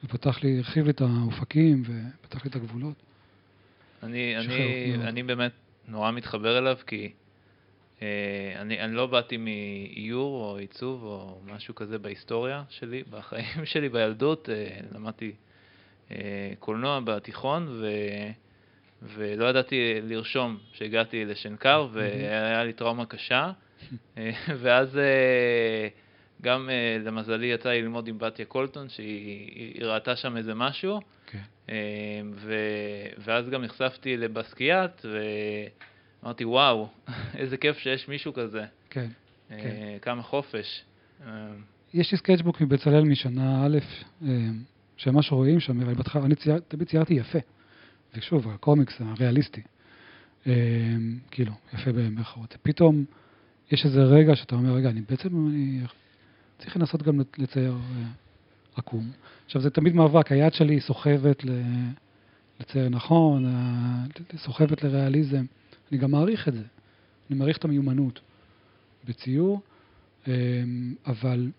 ופתח 0.03 0.43
לי, 0.43 0.57
הרחיב 0.57 0.85
לי 0.85 0.91
את 0.91 1.01
האופקים, 1.01 1.83
ופתח 1.85 2.43
לי 2.45 2.49
את 2.49 2.55
הגבולות. 2.55 2.95
אני, 4.03 4.37
אני, 4.37 4.95
אני 4.95 5.23
באמת 5.23 5.51
נורא 5.87 6.11
מתחבר 6.11 6.57
אליו, 6.57 6.77
כי 6.87 7.11
אה, 8.01 8.07
אני, 8.55 8.81
אני 8.81 8.95
לא 8.95 9.05
באתי 9.05 9.37
מאיור 9.37 10.43
או 10.43 10.57
עיצוב 10.57 11.03
או 11.03 11.39
משהו 11.45 11.75
כזה 11.75 11.99
בהיסטוריה 11.99 12.63
שלי, 12.69 13.03
בחיים 13.09 13.65
שלי 13.71 13.89
בילדות, 13.89 14.49
אה, 14.49 14.79
למדתי 14.95 15.31
אה, 16.11 16.51
קולנוע 16.59 16.99
בתיכון, 16.99 17.67
ו... 17.69 17.87
ולא 19.01 19.45
ידעתי 19.45 19.99
לרשום 20.03 20.57
כשהגעתי 20.73 21.25
לשנקר, 21.25 21.87
והיה 21.91 22.63
לי 22.63 22.73
טראומה 22.73 23.05
קשה. 23.05 23.51
ואז 24.59 24.99
גם 26.41 26.69
למזלי 27.05 27.47
יצא 27.47 27.69
לי 27.69 27.81
ללמוד 27.81 28.07
עם 28.07 28.17
בתיה 28.17 28.45
קולטון, 28.45 28.89
שהיא 28.89 29.85
ראתה 29.85 30.15
שם 30.15 30.37
איזה 30.37 30.53
משהו. 30.55 30.97
Okay. 30.97 31.31
כן. 31.31 31.41
ו... 32.35 32.53
ואז 33.17 33.49
גם 33.49 33.63
נחשפתי 33.63 34.17
לבסקיאט, 34.17 35.05
ואמרתי, 36.23 36.45
וואו, 36.45 36.87
איזה 37.39 37.57
כיף 37.57 37.77
שיש 37.77 38.07
מישהו 38.07 38.33
כזה. 38.33 38.65
כן. 38.89 39.07
Okay. 39.49 39.53
כן. 39.53 39.97
כמה 40.01 40.23
חופש. 40.23 40.83
יש 41.93 42.11
לי 42.11 42.17
sketchbook 42.17 42.61
מבצלאל 42.61 43.03
משנה 43.03 43.65
א', 43.65 43.77
שממש 44.97 45.31
רואים 45.31 45.59
שם, 45.59 45.81
אבל 45.81 45.93
אני 46.15 46.35
תמיד 46.67 46.87
ציירתי 46.87 47.13
יפה. 47.13 47.39
ושוב, 48.15 48.49
הקומיקס 48.49 49.01
הריאליסטי. 49.01 49.61
אה, 50.47 50.53
כאילו, 51.31 51.53
יפה 51.73 51.91
במרכאות. 51.91 52.57
פתאום 52.61 53.05
יש 53.71 53.85
איזה 53.85 54.03
רגע 54.03 54.35
שאתה 54.35 54.55
אומר, 54.55 54.73
רגע, 54.73 54.89
אני 54.89 55.01
בעצם, 55.09 55.47
אני 55.47 55.81
צריך 56.57 56.77
לנסות 56.77 57.03
גם 57.03 57.19
לצייר 57.37 57.71
אה, 57.73 58.03
עקום. 58.75 59.11
עכשיו, 59.45 59.61
זה 59.61 59.69
תמיד 59.69 59.95
מאבק, 59.95 60.31
היד 60.31 60.53
שלי 60.53 60.81
סוחבת 60.81 61.43
לצייר 62.59 62.89
נכון, 62.89 63.45
אה, 63.45 64.03
סוחבת 64.37 64.83
לריאליזם. 64.83 65.45
אני 65.91 65.99
גם 65.99 66.11
מעריך 66.11 66.47
את 66.47 66.53
זה. 66.53 66.63
אני 67.29 67.39
מעריך 67.39 67.57
את 67.57 67.65
המיומנות 67.65 68.19
בציור, 69.05 69.61
אבל 71.05 71.51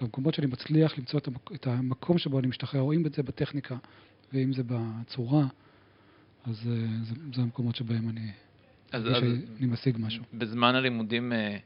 במקומות 0.00 0.34
שאני 0.34 0.46
מצליח 0.46 0.98
למצוא 0.98 1.20
את 1.54 1.66
המקום 1.66 2.18
שבו 2.18 2.38
אני 2.38 2.46
משתחרר, 2.46 2.80
רואים 2.80 3.06
את 3.06 3.14
זה 3.14 3.22
בטכניקה, 3.22 3.76
ואם 4.32 4.52
זה 4.52 4.62
בצורה, 4.66 5.46
אז 6.46 6.68
אה, 6.68 7.04
זה, 7.04 7.14
זה 7.34 7.42
המקומות 7.42 7.76
שבהם 7.76 8.08
אני, 8.08 8.30
אז, 8.92 9.06
אז 9.06 9.22
אני 9.58 9.66
משיג 9.66 9.96
משהו. 9.98 10.24
בזמן 10.34 10.74
הלימודים 10.74 11.32
אה, 11.32 11.56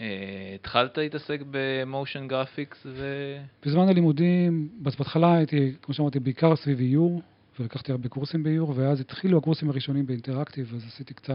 אה, 0.00 0.52
התחלת 0.54 0.98
להתעסק 0.98 1.40
ב 1.50 1.61
motion 1.61 2.28
graphics 2.28 2.86
ו... 2.86 3.36
בזמן 3.66 3.88
הלימודים, 3.88 4.68
בהתחלה 4.78 5.34
הייתי, 5.34 5.72
כמו 5.82 5.94
שאמרתי, 5.94 6.20
בעיקר 6.20 6.56
סביב 6.56 6.78
איור, 6.78 7.22
ולקחתי 7.60 7.92
הרבה 7.92 8.08
קורסים 8.08 8.42
באיור, 8.42 8.72
ואז 8.76 9.00
התחילו 9.00 9.38
הקורסים 9.38 9.70
הראשונים 9.70 10.06
ב 10.06 10.11
interactive, 10.11 10.74
אז 10.74 10.84
עשיתי 10.86 11.14
קצת 11.14 11.34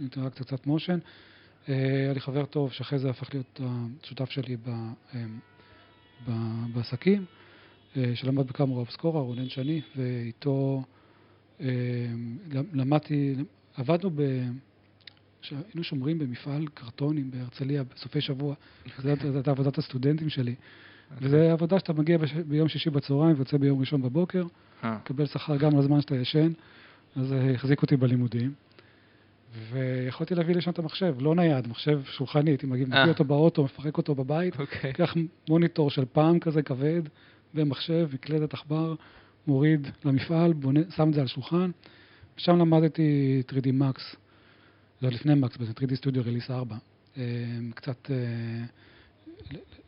אינטראקציה, 0.00 0.46
קצת 0.46 0.66
motion. 0.66 0.98
אה, 1.68 1.74
היה 1.74 2.12
לי 2.12 2.20
חבר 2.20 2.44
טוב, 2.44 2.72
שאחרי 2.72 2.98
זה 2.98 3.10
הפך 3.10 3.34
להיות 3.34 3.60
השותף 4.02 4.30
שלי 4.30 4.56
ב, 4.56 4.68
אה, 4.68 5.24
ב, 6.28 6.32
בעסקים, 6.74 7.24
אה, 7.96 8.12
שלמד 8.14 8.46
בקאמרה 8.46 8.80
אובסקורה, 8.80 9.20
רונן 9.20 9.48
שני, 9.48 9.80
ואיתו... 9.96 10.82
אמ, 11.62 11.68
למדתי, 12.72 13.34
עבדנו 13.76 14.10
ב... 14.10 14.20
היינו 15.50 15.84
שומרים 15.84 16.18
במפעל 16.18 16.66
קרטונים 16.74 17.30
בהרצליה 17.30 17.82
בסופי 17.84 18.20
שבוע, 18.20 18.54
זו 18.98 19.08
הייתה 19.08 19.50
עבודת 19.50 19.78
הסטודנטים 19.78 20.28
שלי. 20.28 20.54
אוקיי. 21.14 21.28
וזו 21.28 21.36
עבודה 21.36 21.78
שאתה 21.78 21.92
מגיע 21.92 22.18
ביום 22.46 22.68
שישי 22.68 22.90
בצהריים 22.90 23.36
ויוצא 23.36 23.56
ביום 23.56 23.80
ראשון 23.80 24.02
בבוקר, 24.02 24.44
אה. 24.84 24.96
מקבל 24.96 25.26
שכר 25.26 25.56
גם 25.56 25.78
לזמן 25.78 26.00
שאתה 26.00 26.16
ישן, 26.16 26.52
אז 27.16 27.34
החזיק 27.54 27.82
אותי 27.82 27.96
בלימודים. 27.96 28.52
ויכולתי 29.72 30.34
להביא 30.34 30.54
לשם 30.54 30.70
את 30.70 30.78
המחשב, 30.78 31.14
לא 31.20 31.34
נייד, 31.34 31.68
מחשב 31.68 32.00
שולחני, 32.04 32.50
הייתי 32.50 32.66
מגיע, 32.66 32.86
מביא 32.86 32.98
אה. 32.98 33.08
אותו 33.08 33.24
באוטו, 33.24 33.64
מפרק 33.64 33.96
אותו 33.96 34.14
בבית, 34.14 34.60
אוקיי. 34.60 34.90
לוקח 34.90 35.14
מוניטור 35.48 35.90
של 35.90 36.04
פעם 36.12 36.38
כזה 36.38 36.62
כבד, 36.62 37.02
ומחשב, 37.54 38.08
מקלדת 38.12 38.54
עכבר, 38.54 38.94
מוריד 39.46 39.88
למפעל, 40.04 40.52
בונה, 40.52 40.80
שם 40.96 41.08
את 41.08 41.14
זה 41.14 41.20
על 41.20 41.26
שולחן. 41.26 41.70
ושם 42.36 42.58
למדתי 42.58 43.42
3D 43.50 43.66
Max, 43.66 44.16
זה 45.00 45.10
לפני 45.10 45.32
Max, 45.32 45.64
זה 45.64 45.72
3D 45.72 45.92
Studio 46.00 46.26
Release 46.26 46.50
4. 46.50 46.76
אה, 47.16 47.22
קצת 47.74 48.10
אה, 48.10 48.16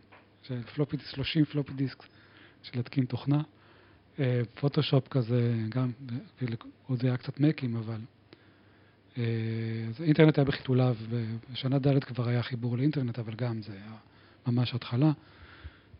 פלופי, 0.76 0.98
30 1.10 1.46
פלופי 1.46 1.74
דיסק 1.74 2.04
של 2.64 2.72
להתקין 2.76 3.06
תוכנה. 3.06 3.42
פוטושופ 4.60 5.08
uh, 5.08 5.10
כזה, 5.10 5.56
גם, 5.70 5.92
עוד 6.88 7.06
היה 7.06 7.18
קצת 7.18 7.40
מקים, 7.40 7.76
אבל... 7.76 8.02
Uh, 9.16 9.20
אז 9.90 10.02
האינטרנט 10.02 10.38
היה 10.38 10.46
בחיתוליו, 10.46 10.96
בשנה 11.52 11.80
ד' 11.80 12.04
כבר 12.04 12.28
היה 12.28 12.44
חיבור 12.44 12.78
לאינטרנט, 12.78 13.20
אבל 13.20 13.34
גם 13.36 13.62
זה 13.62 13.74
היה 13.74 13.96
ממש 14.48 14.74
התחלה. 14.74 15.12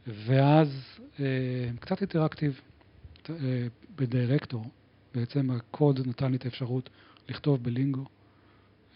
ואז 0.08 1.00
uh, 1.16 1.20
קצת 1.80 2.02
אינטראקטיב 2.02 2.62
uh, 3.24 3.30
בדירקטור, 3.96 4.66
בעצם 5.16 5.52
הקוד 5.52 6.08
נתן 6.08 6.32
לי 6.32 6.38
את 6.38 6.46
האפשרות 6.46 6.90
לכתוב 7.30 7.64
ב 7.64 7.70
Lingo. 7.70 8.06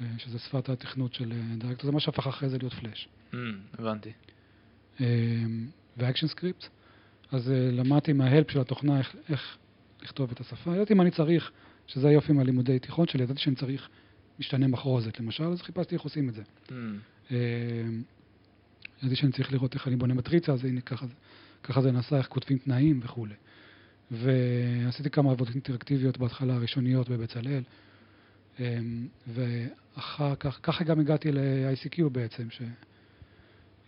אה, 0.01 0.07
שזה 0.17 0.39
שפת 0.39 0.69
התכנות 0.69 1.13
של 1.13 1.31
אה, 1.31 1.55
דירקטור, 1.57 1.85
זה 1.85 1.91
מה 1.91 1.99
שהפך 1.99 2.27
אחרי 2.27 2.49
זה 2.49 2.57
להיות 2.57 2.73
Flash. 2.73 3.07
Mm, 3.33 3.35
הבנתי. 3.73 4.11
אה, 5.01 5.05
ו 5.97 6.27
ActionScript, 6.27 6.67
אז 7.31 7.51
למדתי 7.71 8.13
מה 8.13 8.26
help 8.26 8.51
של 8.51 8.59
התוכנה 8.59 8.97
איך, 8.97 9.15
איך 9.29 9.57
לכתוב 10.03 10.31
את 10.31 10.39
השפה. 10.39 10.75
ידעתי 10.75 10.93
מה 10.93 11.03
אני 11.03 11.11
צריך, 11.11 11.51
שזה 11.87 12.07
היופי 12.07 12.33
מהלימודי 12.33 12.79
תיכון 12.79 13.07
שלי, 13.07 13.23
ידעתי 13.23 13.39
שאני 13.39 13.55
צריך 13.55 13.89
משתנה 14.39 14.67
מחרוזת 14.67 15.19
למשל, 15.19 15.43
אז 15.43 15.61
חיפשתי 15.61 15.95
איך 15.95 16.01
עושים 16.03 16.29
את 16.29 16.33
זה. 16.33 16.43
Mm. 16.67 17.31
ידעתי 19.01 19.15
שאני 19.15 19.31
צריך 19.31 19.53
לראות 19.53 19.73
איך 19.73 19.87
אני 19.87 19.95
בונה 19.95 20.13
מטריצה, 20.13 20.53
אז 20.53 20.65
הנה 20.65 20.81
ככה, 20.81 21.05
ככה 21.63 21.81
זה 21.81 21.91
נעשה, 21.91 22.17
איך 22.17 22.27
כותבים 22.27 22.57
תנאים 22.57 22.99
וכולי. 23.03 23.33
ועשיתי 24.11 25.09
כמה 25.09 25.31
עבודות 25.31 25.53
אינטראקטיביות 25.53 26.17
בהתחלה, 26.17 26.53
הראשוניות 26.53 27.09
בבצלאל. 27.09 27.61
אמ, 28.61 29.07
ואחר 29.27 30.35
כך, 30.35 30.59
ככה 30.63 30.83
גם 30.83 30.99
הגעתי 30.99 31.31
ל-ICQ 31.31 32.09
בעצם, 32.11 32.47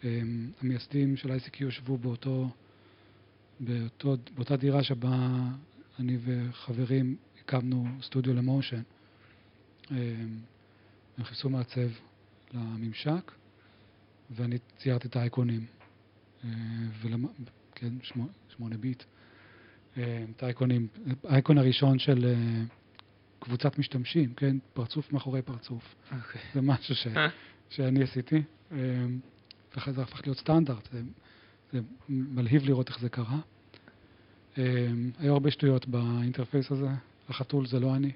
שהמייסדים 0.03 1.17
של 1.17 1.31
ICQ 1.31 1.63
ישבו 1.63 1.97
באותו, 1.97 2.49
באותו, 3.59 4.15
באותה 4.35 4.57
דירה 4.57 4.83
שבה 4.83 5.17
אני 5.99 6.17
וחברים 6.23 7.15
הקמנו 7.41 7.87
סטודיו 8.01 8.33
למושן. 8.33 8.81
אמ, 9.91 9.95
הם 11.17 11.23
חיפשו 11.23 11.49
מעצב 11.49 11.89
לממשק, 12.53 13.31
ואני 14.31 14.57
ציירתי 14.77 15.07
את 15.07 15.15
האייקונים, 15.15 15.65
ולמ... 17.01 17.25
כן, 17.75 17.93
שמונה 18.49 18.77
ביט. 18.79 19.03
את 19.93 20.43
האייקונים, 20.43 20.87
האייקון 21.23 21.57
הראשון 21.57 21.99
של 21.99 22.35
קבוצת 23.43 23.79
משתמשים, 23.79 24.33
כן? 24.33 24.57
פרצוף 24.73 25.13
מאחורי 25.13 25.41
פרצוף. 25.41 25.95
אוקיי. 26.11 26.41
זה 26.53 26.61
משהו 26.61 26.95
ש, 26.95 27.07
שאני 27.69 28.03
עשיתי, 28.03 28.41
אה, 28.71 28.77
ואחרי 29.75 29.93
זה 29.93 30.01
הפך 30.01 30.21
להיות 30.25 30.37
סטנדרט. 30.37 30.89
זה, 30.91 31.01
זה 31.73 31.79
מלהיב 32.09 32.65
לראות 32.65 32.89
איך 32.89 32.99
זה 32.99 33.09
קרה. 33.09 33.39
אה, 34.57 34.87
היו 35.19 35.33
הרבה 35.33 35.51
שטויות 35.51 35.87
באינטרפייס 35.87 36.71
הזה, 36.71 36.87
החתול 37.29 37.65
זה 37.67 37.79
לא 37.79 37.95
אני. 37.95 38.11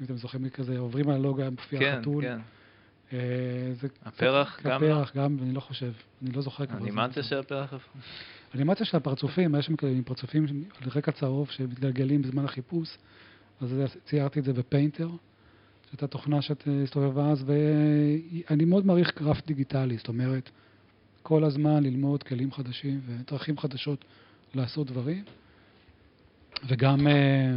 אם 0.00 0.06
אתם 0.06 0.16
זוכרים 0.16 0.48
כזה, 0.48 0.78
עוברים 0.78 1.08
על 1.08 1.14
הלוגו, 1.14 1.40
היה 1.40 1.50
מופיע 1.50 1.80
כן, 1.80 1.98
חתול. 2.00 2.24
כן. 2.24 2.38
אה, 3.12 3.18
זה 3.80 3.88
הפרח 4.04 4.56
קצת- 4.56 4.66
גם? 4.66 4.76
הפרח 4.76 5.16
גם, 5.16 5.36
אני 5.42 5.52
לא 5.54 5.60
חושב, 5.60 5.92
אני 6.22 6.32
לא 6.32 6.42
זוכר 6.42 6.66
כבר. 6.66 6.76
האנימציה 6.76 7.22
זה- 7.22 7.28
של 7.28 7.38
הפרח? 7.38 7.74
אנימציה 8.54 8.86
של 8.86 8.96
הפרצופים, 8.96 9.54
יש 9.54 9.66
שם 9.66 9.76
כאלה 9.76 10.02
פרצופים 10.04 10.44
על 10.80 10.88
רקע 10.96 11.12
צהוב 11.12 11.50
שמתגלגלים 11.50 12.22
בזמן 12.22 12.44
החיפוש, 12.44 12.98
אז 13.60 13.74
ציירתי 14.04 14.40
את 14.40 14.44
זה 14.44 14.52
בפיינטר, 14.52 15.08
שהייתה 15.92 16.06
תוכנה 16.06 16.42
שהסתובבה 16.42 17.30
אז, 17.30 17.44
ואני 17.46 18.64
מאוד 18.64 18.86
מעריך 18.86 19.22
גרף 19.22 19.46
דיגיטלי, 19.46 19.96
זאת 19.96 20.08
אומרת, 20.08 20.50
כל 21.22 21.44
הזמן 21.44 21.82
ללמוד 21.82 22.22
כלים 22.22 22.52
חדשים 22.52 23.00
ודרכים 23.06 23.58
חדשות 23.58 24.04
לעשות 24.54 24.86
דברים, 24.86 25.24
וגם, 26.66 27.06
אה, 27.06 27.52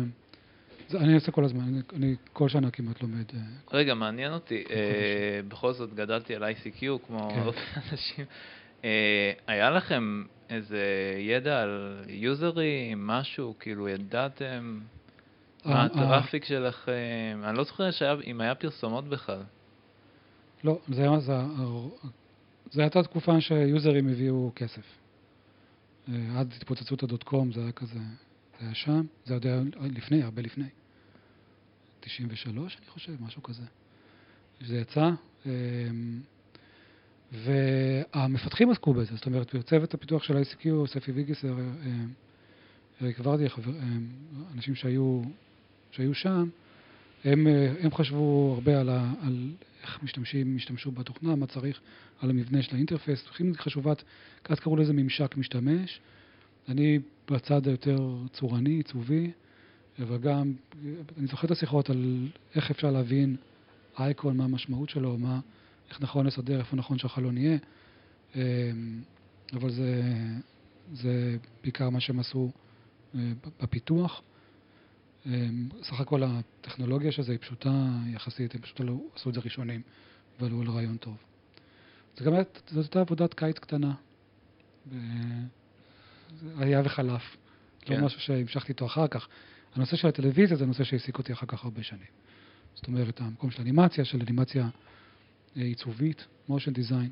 זה, 0.87 0.97
אני 0.97 1.13
עושה 1.13 1.31
כל 1.31 1.45
הזמן, 1.45 1.61
אני, 1.61 1.81
אני 1.93 2.15
כל 2.33 2.49
שנה 2.49 2.71
כמעט 2.71 3.01
לומד. 3.01 3.25
אה, 3.33 3.39
רגע, 3.71 3.93
מעניין 3.93 4.33
אותי, 4.33 4.63
אה, 4.69 5.39
בכל 5.47 5.73
זאת 5.73 5.93
גדלתי 5.93 6.35
על 6.35 6.43
ICQ 6.43 6.79
כמו 7.07 7.29
כן. 7.29 7.39
הרבה 7.39 7.57
אנשים. 7.91 8.25
אה, 8.85 9.31
היה 9.47 9.69
לכם 9.69 10.23
איזה 10.49 10.83
ידע 11.19 11.61
על 11.61 12.03
יוזרים, 12.07 13.07
משהו, 13.07 13.55
כאילו 13.59 13.89
ידעתם 13.89 14.79
אה, 14.79 15.04
הטראפיק 15.65 16.45
שלכם? 16.45 17.41
אני 17.43 17.57
לא 17.57 17.63
זוכר 17.63 17.89
אם 18.21 18.41
היה 18.41 18.55
פרסומות 18.55 19.07
בכלל. 19.09 19.43
לא, 20.63 20.79
זה, 20.87 21.01
היה- 21.01 21.19
זה, 21.19 21.33
זה 22.71 22.81
הייתה 22.81 23.03
תקופה 23.03 23.41
שיוזרים 23.41 24.07
הביאו 24.09 24.51
כסף. 24.55 24.83
אה, 26.09 26.39
עד 26.39 26.53
התפוצצות 26.57 27.03
הדוט 27.03 27.23
קום 27.23 27.51
זה 27.51 27.61
היה 27.61 27.71
כזה, 27.71 27.99
זה 28.59 28.65
היה 28.65 28.75
שם, 28.75 29.01
זה 29.25 29.33
עוד 29.33 29.45
היה 29.45 29.61
לפני, 29.81 30.23
הרבה 30.23 30.41
לפני. 30.41 30.67
93 31.99 32.77
אני 32.77 32.87
חושב, 32.89 33.13
משהו 33.23 33.43
כזה. 33.43 33.63
זה 34.61 34.77
יצא, 34.77 35.09
אה, 35.45 35.51
והמפתחים 37.31 38.69
עסקו 38.71 38.93
בזה, 38.93 39.15
זאת 39.15 39.25
אומרת, 39.25 39.55
צוות 39.65 39.93
הפיתוח 39.93 40.23
של 40.23 40.37
ICQ, 40.37 40.67
ספי 40.87 41.11
ויגיסר, 41.11 41.59
אה, 41.59 41.63
אריק 43.01 43.17
ורדי, 43.19 43.45
אה, 43.45 43.51
אנשים 44.53 44.75
שהיו, 44.75 45.21
שהיו 45.91 46.13
שם, 46.13 46.49
הם, 47.23 47.47
אה, 47.47 47.73
הם 47.79 47.91
חשבו 47.91 48.51
הרבה 48.55 48.79
על, 48.79 48.89
ה, 48.89 49.13
על 49.21 49.51
איך 49.83 50.03
משתמשים, 50.03 50.55
השתמשו 50.55 50.91
בתוכנה, 50.91 51.35
מה 51.35 51.47
צריך, 51.47 51.79
על 52.21 52.29
המבנה 52.29 52.61
של 52.61 52.75
האינטרפייס. 52.75 53.25
הכי 53.29 53.43
חשובת, 53.57 54.03
אז 54.49 54.59
קראו 54.59 54.75
לזה 54.75 54.93
ממשק 54.93 55.37
משתמש. 55.37 55.99
אני 56.69 56.99
בצד 57.31 57.67
היותר 57.67 58.15
צורני, 58.33 58.69
עיצובי, 58.69 59.31
אבל 59.99 60.17
גם, 60.17 60.53
אני 61.17 61.27
זוכר 61.27 61.45
את 61.45 61.51
השיחות 61.51 61.89
על 61.89 62.27
איך 62.55 62.71
אפשר 62.71 62.91
להבין 62.91 63.35
אייקון, 63.99 64.37
מה 64.37 64.43
המשמעות 64.43 64.89
שלו, 64.89 65.17
מה, 65.17 65.39
איך 65.89 66.01
נכון 66.01 66.25
לסדר, 66.25 66.59
איפה 66.59 66.75
נכון 66.75 66.97
שהחלון 66.97 67.37
יהיה. 67.37 67.57
אמ, 68.35 68.41
אבל 69.53 69.71
זה, 69.71 70.01
זה 70.93 71.37
בעיקר 71.63 71.89
מה 71.89 71.99
שהם 71.99 72.19
עשו 72.19 72.51
אה, 73.15 73.19
בפיתוח. 73.61 74.21
אמ, 75.25 75.69
סך 75.83 75.99
הכל 75.99 76.21
הטכנולוגיה 76.23 77.11
של 77.11 77.21
זה 77.23 77.31
היא 77.31 77.39
פשוטה 77.39 77.87
יחסית, 78.07 78.55
הם 78.55 78.61
פשוט 78.61 78.79
לא 78.79 78.97
עשו 79.15 79.29
את 79.29 79.33
זה 79.33 79.41
ראשונים 79.43 79.81
ועלו 80.39 80.61
על 80.61 80.67
רעיון 80.67 80.97
טוב. 80.97 81.17
זה 82.17 82.25
גם 82.25 82.33
זאת 82.67 82.75
הייתה 82.85 82.99
עבודת 82.99 83.33
קיץ 83.33 83.59
קטנה. 83.59 83.93
היה 86.57 86.81
וחלף. 86.85 87.37
כן. 87.81 87.99
לא 87.99 88.05
משהו 88.05 88.19
שהמשכתי 88.19 88.71
איתו 88.71 88.85
אחר 88.85 89.07
כך. 89.07 89.27
הנושא 89.75 89.95
של 89.95 90.07
הטלוויזיה 90.07 90.57
זה 90.57 90.65
נושא 90.65 90.83
שהעסיק 90.83 91.17
אותי 91.17 91.33
אחר 91.33 91.45
כך 91.45 91.63
הרבה 91.63 91.83
שנים. 91.83 92.07
זאת 92.75 92.87
אומרת, 92.87 93.21
המקום 93.21 93.51
של 93.51 93.61
אנימציה, 93.61 94.05
של 94.05 94.21
אנימציה 94.21 94.63
אה, 95.57 95.61
עיצובית, 95.61 96.25
motion 96.49 96.51
design. 96.75 97.09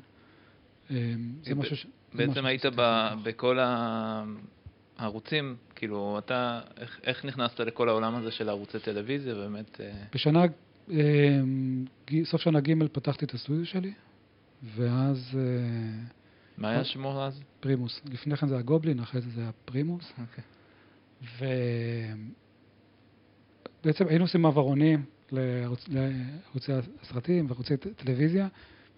אה, 0.90 1.14
זה 1.42 1.54
משהו 1.54 1.76
ש... 1.76 1.86
בעצם 2.14 2.46
היית. 2.46 2.64
בכל 3.22 3.58
ה- 3.58 4.24
הערוצים, 4.98 5.56
כאילו, 5.74 6.18
אתה, 6.18 6.60
איך- 6.78 7.00
איך 7.04 7.24
נכנסת 7.24 7.60
לכל 7.60 7.88
העולם 7.88 8.14
הזה 8.14 8.30
של 8.30 8.48
ערוצי 8.48 8.78
טלוויזיה, 8.78 9.34
באמת? 9.34 9.80
אה, 9.80 9.92
בשנה, 10.14 10.42
אה, 10.90 11.40
סוף 12.24 12.40
שנה 12.40 12.60
ג' 12.60 12.86
פתחתי 12.92 13.24
את 13.24 13.34
הסטודיו 13.34 13.66
שלי, 13.66 13.92
ואז 14.76 15.30
אה, 15.34 15.40
מה 16.58 16.68
היה 16.70 16.84
שמו 16.84 17.22
אז? 17.22 17.42
פרימוס. 17.60 18.00
לפני 18.12 18.36
כן 18.36 18.48
זה 18.48 18.54
היה 18.54 18.62
גובלין, 18.62 19.00
אחרי 19.00 19.20
זה 19.20 19.30
זה 19.30 19.40
היה 19.40 19.50
פרימוס. 19.64 20.12
אוקיי. 20.20 20.44
ובעצם 23.82 24.06
היינו 24.08 24.24
עושים 24.24 24.42
מעברונים 24.42 25.04
לערוץ, 25.32 25.84
לערוצי 25.88 26.72
הסרטים 27.02 27.46
וערוצי 27.50 27.76
טלוויזיה, 27.76 28.48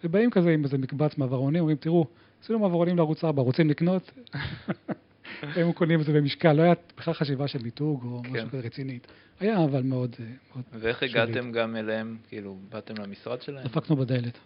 ובאים 0.05 0.31
כזה 0.31 0.51
עם 0.51 0.65
איזה 0.65 0.79
מקבץ 0.79 1.19
מעברונים, 1.19 1.61
אומרים, 1.61 1.77
תראו, 1.77 2.07
עשינו 2.43 2.59
מעברונים 2.59 2.97
לערוץ 2.97 3.25
4, 3.25 3.43
רוצים 3.43 3.71
לקנות? 3.71 4.11
הם 5.55 5.73
קונים 5.73 6.01
את 6.01 6.07
זה 6.07 6.13
במשקל, 6.13 6.53
לא 6.53 6.63
היה 6.63 6.75
בכלל 6.97 7.15
חשיבה 7.15 7.49
של 7.49 7.63
מיתוג 7.63 8.05
או 8.05 8.23
כן. 8.23 8.31
משהו 8.31 8.49
כזה 8.49 8.61
רצינית. 8.61 9.07
היה 9.41 9.65
אבל 9.65 9.83
מאוד, 9.83 10.17
אה, 10.21 10.27
מאוד 10.55 10.65
ואיך 10.73 10.99
שולית. 10.99 11.17
הגעתם 11.17 11.53
גם 11.53 11.77
אליהם? 11.77 12.17
כאילו, 12.29 12.57
באתם 12.69 12.95
למשרד 13.03 13.43
שלהם? 13.43 13.65
דפקנו 13.65 13.97
בדלת. 13.97 14.39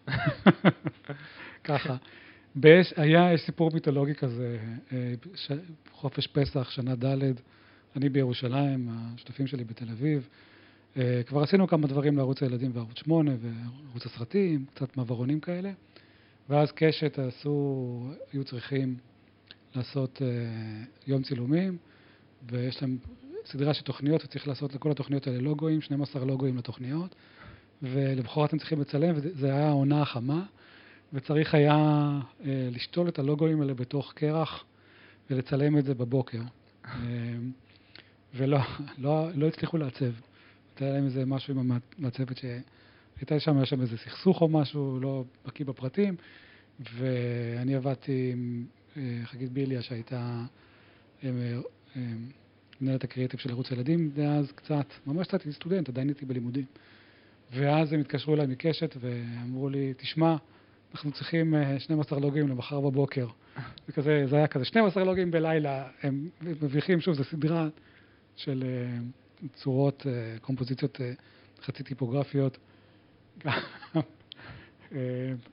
ככה. 1.65 1.97
באש, 2.55 2.93
היה 2.97 3.39
סיפור 3.39 3.71
מיתולוגי 3.75 4.15
כזה, 4.15 4.59
אה, 4.93 5.15
ש... 5.35 5.53
חופש 5.93 6.27
פסח, 6.27 6.71
שנה 6.71 6.95
ד', 6.95 7.35
אני 7.97 8.09
בירושלים, 8.09 8.89
השותפים 8.91 9.47
שלי 9.47 9.65
בתל 9.65 9.91
אביב. 9.91 10.29
אה, 10.97 11.23
כבר 11.27 11.43
עשינו 11.43 11.69
כמה 11.69 11.87
דברים 11.87 12.17
לערוץ 12.17 12.43
הילדים 12.43 12.71
וערוץ 12.75 12.99
8 12.99 13.31
וערוץ 13.41 14.07
הסרטים, 14.07 14.65
קצת 14.75 14.97
מעברונים 14.97 15.41
כאלה. 15.41 15.71
ואז 16.49 16.73
קשת 16.73 17.19
עשו, 17.19 18.07
היו 18.33 18.45
צריכים 18.45 18.97
לעשות 19.75 20.23
אה, 20.23 20.29
יום 21.07 21.23
צילומים, 21.23 21.77
ויש 22.51 22.83
להם 22.83 22.99
סדרה 23.47 23.75
של 23.75 23.83
תוכניות, 23.83 24.25
וצריך 24.25 24.49
לעשות 24.49 24.75
לכל 24.75 24.91
התוכניות 24.91 25.27
האלה 25.27 25.39
לוגוים, 25.39 25.81
12 25.81 26.25
לוגוים 26.25 26.57
לתוכניות. 26.57 27.15
ולמחרת 27.83 28.53
הם 28.53 28.59
צריכים 28.59 28.81
לצלם, 28.81 29.15
וזה 29.17 29.47
היה 29.47 29.69
העונה 29.69 30.03
החמה, 30.03 30.43
וצריך 31.13 31.55
היה 31.55 31.77
אה, 32.45 32.69
לשתול 32.73 33.09
את 33.09 33.19
הלוגוים 33.19 33.61
האלה 33.61 33.75
בתוך 33.75 34.13
קרח 34.13 34.65
ולצלם 35.31 35.79
את 35.79 35.85
זה 35.85 35.95
בבוקר. 35.95 36.41
אה, 36.85 36.93
ולא 38.35 38.59
לא, 38.99 39.29
לא 39.35 39.47
הצליחו 39.47 39.77
לעצב. 39.77 40.13
היה 40.81 40.93
להם 40.93 41.05
איזה 41.05 41.27
משהו 41.27 41.55
עם 41.55 41.73
המעצבת 41.99 42.37
שהייתה 42.37 43.41
שם, 43.41 43.57
היה 43.57 43.67
שם 43.67 43.81
איזה 43.81 43.97
סכסוך 43.97 44.41
או 44.41 44.49
משהו, 44.49 45.01
לא 45.01 45.25
בקיא 45.47 45.65
בפרטים, 45.65 46.17
ואני 46.95 47.75
עבדתי 47.75 48.31
עם 48.33 48.65
חגית 49.25 49.53
ביליה 49.53 49.83
שהייתה 49.83 50.45
אה, 51.25 51.31
אה, 51.97 52.03
מנהלת 52.81 53.05
הקריאיטיב 53.05 53.41
של 53.41 53.51
ערוץ 53.51 53.71
הילדים 53.71 54.11
דאז 54.11 54.53
קצת, 54.53 54.87
ממש 55.07 55.27
קצת 55.27 55.51
סטודנט, 55.51 55.89
עדיין 55.89 56.09
הייתי 56.09 56.27
בלימודים. 56.27 56.65
ואז 57.53 57.93
הם 57.93 58.01
התקשרו 58.01 58.35
אליי 58.35 58.47
מקשת 58.47 58.97
ואמרו 59.01 59.69
לי, 59.69 59.95
תשמע, 59.97 60.37
אנחנו 60.93 61.13
צריכים 61.13 61.55
אה, 61.55 61.81
12 61.81 62.21
לוגים 62.21 62.49
למחר 62.49 62.81
בבוקר. 62.81 63.27
זה, 63.87 63.93
כזה, 63.93 64.27
זה 64.27 64.37
היה 64.37 64.47
כזה 64.47 64.65
12 64.65 65.05
לוגים 65.05 65.31
בלילה, 65.31 65.89
הם 66.03 66.29
מביכים, 66.41 67.01
שוב, 67.01 67.15
זו 67.15 67.25
סדרה 67.25 67.69
של 68.37 68.65
אה, 68.67 68.99
צורות, 69.55 70.07
אה, 70.07 70.39
קומפוזיציות 70.41 71.01
אה, 71.01 71.13
חצי 71.63 71.83
טיפוגרפיות. 71.83 72.59
אה, 74.93 74.99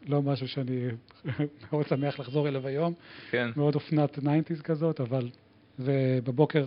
לא 0.07 0.21
משהו 0.21 0.47
שאני 0.47 0.87
מאוד 1.71 1.87
שמח 1.87 2.19
לחזור 2.19 2.47
אליו 2.47 2.67
היום, 2.67 2.93
כן. 3.31 3.49
מאוד 3.55 3.75
אופנת 3.75 4.17
90's 4.17 4.61
כזאת, 4.63 5.01
אבל... 5.01 5.29
ובבוקר 5.79 6.65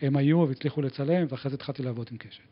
הם 0.00 0.16
היו 0.16 0.46
והצליחו 0.48 0.82
לצלם, 0.82 1.26
ואחרי 1.28 1.50
זה 1.50 1.54
התחלתי 1.54 1.82
לעבוד 1.82 2.08
עם 2.10 2.16
קשת. 2.16 2.42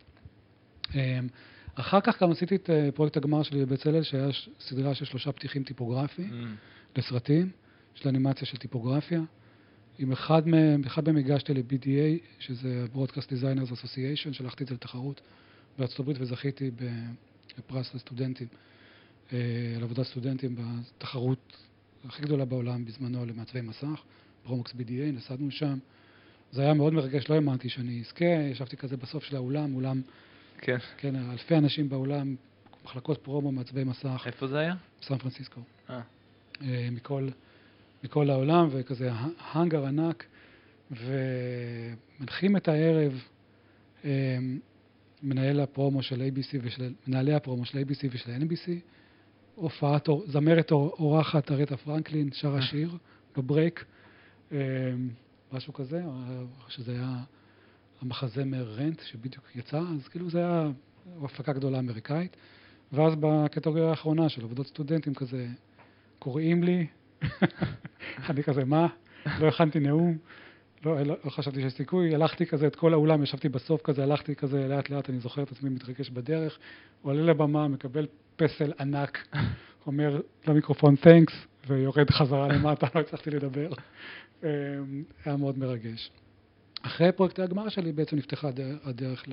אמ, 0.95 1.29
אחר 1.75 2.01
כך 2.01 2.23
גם 2.23 2.31
עשיתי 2.31 2.57
את 2.57 2.71
אה, 2.71 2.89
פרויקט 2.95 3.17
הגמר 3.17 3.43
שלי 3.43 3.67
בבצלאל, 3.67 4.03
שהיה 4.03 4.29
סדרה 4.61 4.95
של 4.95 5.05
שלושה 5.05 5.33
פתיחים 5.33 5.63
טיפוגרפיים 5.63 6.31
Mm. 6.31 6.99
לסרטים, 6.99 7.51
של 7.95 8.09
אנימציה 8.09 8.47
של 8.47 8.57
טיפוגרפיה. 8.57 9.21
עם 9.99 10.13
אחד 10.13 10.49
מהם, 10.49 10.83
אחד 10.87 11.07
מהם 11.07 11.17
הגשתי 11.17 11.55
ל-BDA, 11.55 12.27
שזה 12.39 12.87
Broadcast 12.95 13.27
Designers 13.29 13.73
Association, 13.73 14.33
שלחתי 14.33 14.65
את 14.65 14.69
זה 14.69 14.75
לתחרות 14.75 15.21
בארצות 15.79 16.01
הברית 16.01 16.17
וזכיתי 16.21 16.71
בפרס 17.59 17.95
לסטודנטים, 17.95 18.47
אה, 18.53 18.59
על 19.33 19.83
עבודת 19.83 20.07
סטודנטים 20.07 20.57
בתחרות 20.57 21.57
הכי 22.09 22.23
גדולה 22.23 22.45
בעולם 22.45 22.85
בזמנו 22.85 23.27
למעצבי 23.27 23.61
מסך, 23.61 24.03
ברומקס 24.47 24.73
BDA, 24.73 25.13
נסענו 25.13 25.51
שם. 25.51 25.79
זה 26.53 26.63
היה 26.63 26.75
מאוד 26.75 26.93
מרגש, 26.93 27.29
לא 27.29 27.35
האמנתי 27.35 27.69
שאני 27.69 28.01
אזכה, 28.01 28.25
ישבתי 28.25 28.77
כזה 28.77 28.97
בסוף 28.97 29.25
של 29.25 29.37
האולם, 29.37 29.75
אולם, 29.75 30.03
כן. 30.59 30.77
כן, 30.99 31.17
אלפי 31.31 31.57
אנשים 31.57 31.89
באולם, 31.89 32.37
מחלקות 32.85 33.19
פרומו, 33.19 33.53
מעצבי 33.53 33.85
מסך, 33.85 34.23
איפה 34.27 34.47
זה 34.47 34.59
היה? 34.59 34.75
סן 35.03 35.19
פרנסיסקו. 35.19 35.61
אה, 35.91 36.01
אה, 36.63 36.89
מכל, 36.93 37.29
מכל 38.05 38.31
העולם, 38.31 38.69
וכזה 38.71 39.11
האנגר 39.39 39.87
ענק, 39.87 40.25
ומנחים 40.91 42.57
את 42.57 42.69
הערב 42.69 43.23
אה, 44.05 44.39
מנהל 45.23 45.61
הפרומו 45.61 46.03
של 46.03 46.21
ABC 46.21 46.59
ושל, 46.63 46.93
מנהלי 47.07 47.35
הפרומו 47.35 47.65
של 47.65 47.79
ABC 47.79 48.09
ושל 48.11 48.31
NBC, 48.31 48.71
הופעת, 49.55 50.09
זמרת 50.27 50.73
אור- 50.73 50.95
אורחת 50.99 51.53
ארטה 51.53 51.77
פרנקלין, 51.77 52.33
שרה 52.33 52.63
שיר, 52.63 52.91
בברייק, 53.37 53.85
אה, 54.53 54.59
משהו 55.53 55.73
כזה, 55.73 56.03
או 56.05 56.11
שזה 56.69 56.93
היה 56.93 57.17
המחזמר 58.03 58.63
רנט 58.63 59.01
שבדיוק 59.01 59.57
יצא, 59.57 59.79
אז 59.79 60.09
כאילו 60.09 60.31
זה 60.31 60.39
היה 60.39 60.71
הפקה 61.23 61.53
גדולה 61.53 61.79
אמריקאית. 61.79 62.37
ואז 62.93 63.15
בקטגוריה 63.21 63.91
האחרונה 63.91 64.29
של 64.29 64.45
עבודות 64.45 64.67
סטודנטים 64.67 65.15
כזה, 65.15 65.47
קוראים 66.19 66.63
לי, 66.63 66.87
אני 68.29 68.43
כזה, 68.43 68.65
מה? 68.65 68.87
לא 69.41 69.49
הכנתי 69.49 69.81
נאום, 69.81 70.19
לא, 70.85 71.03
לא, 71.03 71.17
לא 71.25 71.31
חשבתי 71.31 71.61
שיש 71.61 71.73
סיכוי, 71.73 72.15
הלכתי 72.15 72.47
כזה 72.47 72.67
את 72.67 72.77
כל 72.77 72.93
האולם, 72.93 73.23
ישבתי 73.23 73.49
בסוף 73.49 73.83
כזה, 73.83 74.03
הלכתי 74.03 74.37
כזה 74.37 74.69
לאט 74.69 74.91
לאט, 74.91 75.11
אני 75.11 75.19
זוכר 75.19 75.43
את 75.43 75.53
עצמי 75.53 75.71
מתרגש 75.71 76.11
בדרך, 76.11 76.59
עולה 77.03 77.23
לבמה, 77.23 77.69
מקבל 77.69 78.07
פסל 78.37 78.73
ענק, 78.81 79.29
אומר 79.87 80.21
למיקרופון 80.47 80.97
תנקס, 80.97 81.35
ויורד 81.67 82.11
חזרה 82.11 82.49
למטה, 82.49 82.87
לא 82.95 83.01
הצלחתי 83.01 83.31
לדבר. 83.31 83.71
אה, 84.45 84.51
היה 85.25 85.37
מאוד 85.37 85.59
מרגש. 85.59 86.11
אחרי 86.83 87.13
פרויקטי 87.13 87.43
הגמר 87.43 87.69
שלי 87.69 87.93
בעצם 87.93 88.17
נפתחה 88.17 88.51
הדרך, 88.85 89.25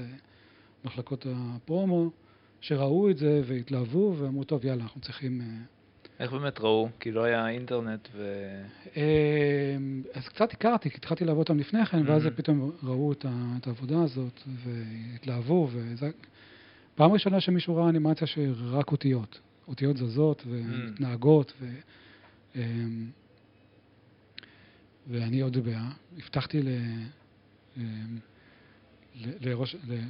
למחלקות 0.86 1.26
הפרומו, 1.30 2.10
שראו 2.62 3.10
את 3.10 3.18
זה 3.18 3.42
והתלהבו 3.46 4.16
ואמרו, 4.18 4.44
טוב, 4.44 4.66
יאללה, 4.66 4.84
אנחנו 4.84 5.02
צריכים... 5.02 5.42
אה, 5.42 5.46
איך 6.20 6.32
באמת 6.32 6.60
ראו? 6.60 6.90
כי 7.00 7.12
לא 7.12 7.24
היה 7.24 7.50
אינטרנט 7.50 8.08
ו... 8.14 8.36
אה, 8.98 9.02
אז 10.14 10.28
קצת 10.28 10.54
הכרתי, 10.54 10.90
כי 10.90 10.98
התחלתי 10.98 11.26
לעבוד 11.26 11.40
אותם 11.40 11.60
לפני 11.60 11.86
כן, 11.86 12.02
ואז 12.06 12.26
Mhm. 12.26 12.30
פתאום 12.30 12.72
ראו 12.84 13.12
את 13.12 13.26
העבודה 13.68 14.02
הזאת 14.04 14.42
והתלהבו, 14.64 15.68
וזה... 15.72 16.10
פעם 17.02 17.12
ראשונה 17.12 17.42
שמישהו 17.42 17.76
ראה 17.76 17.90
אנימציה 17.90 18.28
שרק 18.28 18.92
אותיות, 18.92 19.40
אותיות 19.68 19.98
זזות 19.98 20.44
ומתנהגות, 20.48 21.54
ו... 21.62 21.66
אמ, 22.56 23.10
ואני 25.08 25.42
עוד 25.42 25.58
ב- 25.58 25.76
הבטחתי 26.18 26.62
ל... 26.62 26.68
אמ, 27.78 27.84
ל- 29.16 29.50
לראש, 29.50 29.76
ל- 29.76 30.10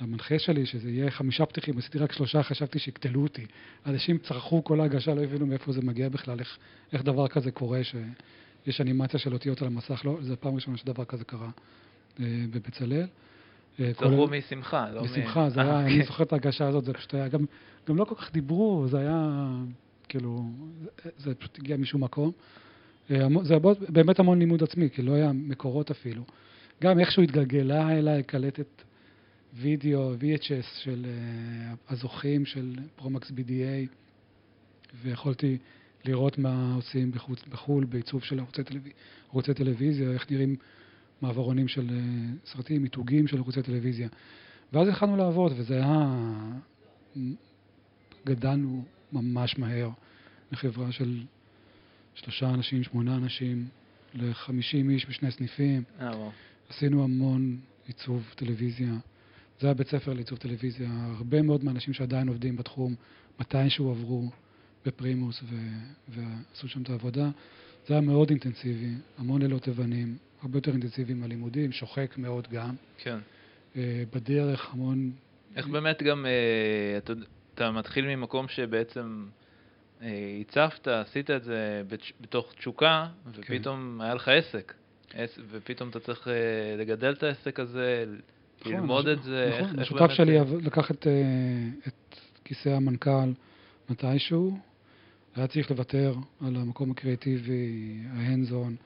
למנחה 0.00 0.38
שלי 0.38 0.66
שזה 0.66 0.90
יהיה 0.90 1.10
חמישה 1.10 1.46
פתיחים, 1.46 1.78
עשיתי 1.78 1.98
רק 1.98 2.12
שלושה, 2.12 2.42
חשבתי 2.42 2.78
שיקטלו 2.78 3.22
אותי. 3.22 3.46
אנשים 3.86 4.18
צרחו 4.18 4.64
כל 4.64 4.80
ההגשה, 4.80 5.14
לא 5.14 5.22
הבינו 5.22 5.46
מאיפה 5.46 5.72
זה 5.72 5.82
מגיע 5.82 6.08
בכלל, 6.08 6.38
איך, 6.38 6.58
איך 6.92 7.02
דבר 7.02 7.28
כזה 7.28 7.50
קורה, 7.50 7.80
שיש 7.84 8.80
אנימציה 8.80 9.20
של 9.20 9.32
אותיות 9.32 9.62
על 9.62 9.66
המסך, 9.66 10.02
לא, 10.04 10.18
זו 10.20 10.34
פעם 10.40 10.54
ראשונה 10.54 10.76
שדבר 10.76 11.04
כזה 11.04 11.24
קרה 11.24 11.50
אה, 12.20 12.44
בבצלאל. 12.50 13.06
אה, 13.80 13.92
צרחו 13.94 14.16
כולל- 14.26 14.38
משמחה, 14.38 14.90
לא 14.90 15.02
מ... 15.02 15.04
בשמחה, 15.04 15.50
זה 15.50 15.60
אה, 15.60 15.64
היה, 15.64 15.80
אני 15.86 15.98
כן. 16.00 16.06
זוכר 16.06 16.24
את 16.24 16.32
ההגשה 16.32 16.68
הזאת, 16.68 16.84
זה 16.84 16.92
פשוט 16.92 17.14
היה, 17.14 17.28
גם, 17.28 17.44
גם 17.88 17.96
לא 17.96 18.04
כל 18.04 18.14
כך 18.14 18.32
דיברו, 18.32 18.84
זה 18.88 18.98
היה, 18.98 19.48
כאילו, 20.08 20.42
זה, 21.04 21.10
זה 21.18 21.34
פשוט 21.34 21.58
הגיע 21.58 21.76
משום 21.76 22.04
מקום. 22.04 22.32
אה, 23.10 23.26
זה 23.42 23.58
מאוד- 23.58 23.84
באמת 23.88 24.18
המון 24.18 24.38
לימוד 24.38 24.62
עצמי, 24.62 24.90
כי 24.90 25.02
לא 25.02 25.12
היה 25.12 25.32
מקורות 25.32 25.90
אפילו. 25.90 26.22
גם 26.82 27.00
איכשהו 27.00 27.22
התגלגלה 27.22 27.90
אליי 27.98 28.22
קלטת 28.22 28.82
וידאו, 29.54 30.14
VHS 30.14 30.82
של 30.82 31.06
אה, 31.08 31.74
הזוכים 31.88 32.46
של 32.46 32.74
פרומקס 32.96 33.30
BDA, 33.30 33.88
ויכולתי 35.02 35.58
לראות 36.04 36.38
מה 36.38 36.74
עושים 36.74 37.10
בחוץ, 37.12 37.42
בחו"ל 37.48 37.84
בעיצוב 37.84 38.22
של. 38.22 38.40
ערוצי 39.32 39.54
טלוויזיה, 39.54 40.10
איך 40.10 40.30
נראים 40.30 40.56
מעברונים 41.22 41.68
של 41.68 41.90
אה, 41.90 42.34
סרטים, 42.46 42.82
מיתוגים 42.82 43.26
של 43.26 43.38
ערוצי 43.38 43.62
טלוויזיה. 43.62 44.08
ואז 44.72 44.88
התחלנו 44.88 45.16
לעבוד, 45.16 45.52
וזה 45.56 45.74
היה... 45.74 46.16
גדלנו 48.26 48.84
ממש 49.12 49.58
מהר 49.58 49.90
מחברה 50.52 50.92
של 50.92 51.22
שלושה 52.14 52.50
אנשים, 52.50 52.82
שמונה 52.82 53.16
אנשים, 53.16 53.68
לחמישים 54.14 54.90
איש 54.90 55.06
בשני 55.06 55.30
סניפים. 55.30 55.82
אה, 56.00 56.16
וואו. 56.16 56.30
עשינו 56.68 57.04
המון 57.04 57.58
עיצוב 57.86 58.32
טלוויזיה. 58.36 58.92
זה 59.60 59.66
היה 59.66 59.74
בית 59.74 59.88
ספר 59.88 60.12
לעיצוב 60.12 60.38
טלוויזיה. 60.38 60.90
הרבה 61.16 61.42
מאוד 61.42 61.64
מהאנשים 61.64 61.94
שעדיין 61.94 62.28
עובדים 62.28 62.56
בתחום, 62.56 62.94
מתישהו 63.40 63.90
עברו 63.90 64.30
בפרימוס 64.86 65.42
ו- 65.42 65.56
ועשו 66.08 66.68
שם 66.68 66.82
את 66.82 66.90
העבודה. 66.90 67.30
זה 67.86 67.94
היה 67.94 68.00
מאוד 68.00 68.30
אינטנסיבי, 68.30 68.88
המון 69.18 69.42
לילות 69.42 69.68
לבנים, 69.68 70.16
הרבה 70.42 70.58
יותר 70.58 70.72
אינטנסיבי 70.72 71.14
מהלימודים, 71.14 71.72
שוחק 71.72 72.14
מאוד 72.18 72.48
גם. 72.50 72.74
כן. 72.98 73.18
אה, 73.76 74.02
בדרך 74.14 74.68
המון... 74.72 75.12
איך 75.56 75.66
באמת 75.66 76.02
גם, 76.02 76.26
אה, 76.26 76.98
אתה, 76.98 77.12
אתה 77.54 77.70
מתחיל 77.70 78.06
ממקום 78.16 78.48
שבעצם 78.48 79.26
אה, 80.02 80.08
הצפת, 80.40 80.88
עשית 80.88 81.30
את 81.30 81.44
זה 81.44 81.82
בתוך 82.20 82.52
תשוקה, 82.58 83.06
כן. 83.24 83.40
ופתאום 83.54 84.00
היה 84.00 84.14
לך 84.14 84.28
עסק. 84.28 84.74
עס- 85.14 85.38
ופתאום 85.50 85.88
אתה 85.88 86.00
צריך 86.00 86.28
לגדל 86.78 87.12
את 87.12 87.22
העסק 87.22 87.60
הזה, 87.60 88.04
נכון, 88.60 88.72
ללמוד 88.72 89.08
הש- 89.08 89.18
את 89.18 89.22
זה. 89.22 89.58
נכון, 89.62 89.78
השותף 89.78 90.10
שלי 90.10 90.38
לקח 90.62 90.90
את, 90.90 91.06
את 91.88 92.16
כיסא 92.44 92.68
המנכ"ל 92.68 93.32
מתישהו, 93.90 94.58
היה 95.36 95.46
צריך 95.46 95.70
לוותר 95.70 96.14
על 96.40 96.56
המקום 96.56 96.90
הקריאטיבי, 96.90 97.98
ההנדזון. 98.10 98.76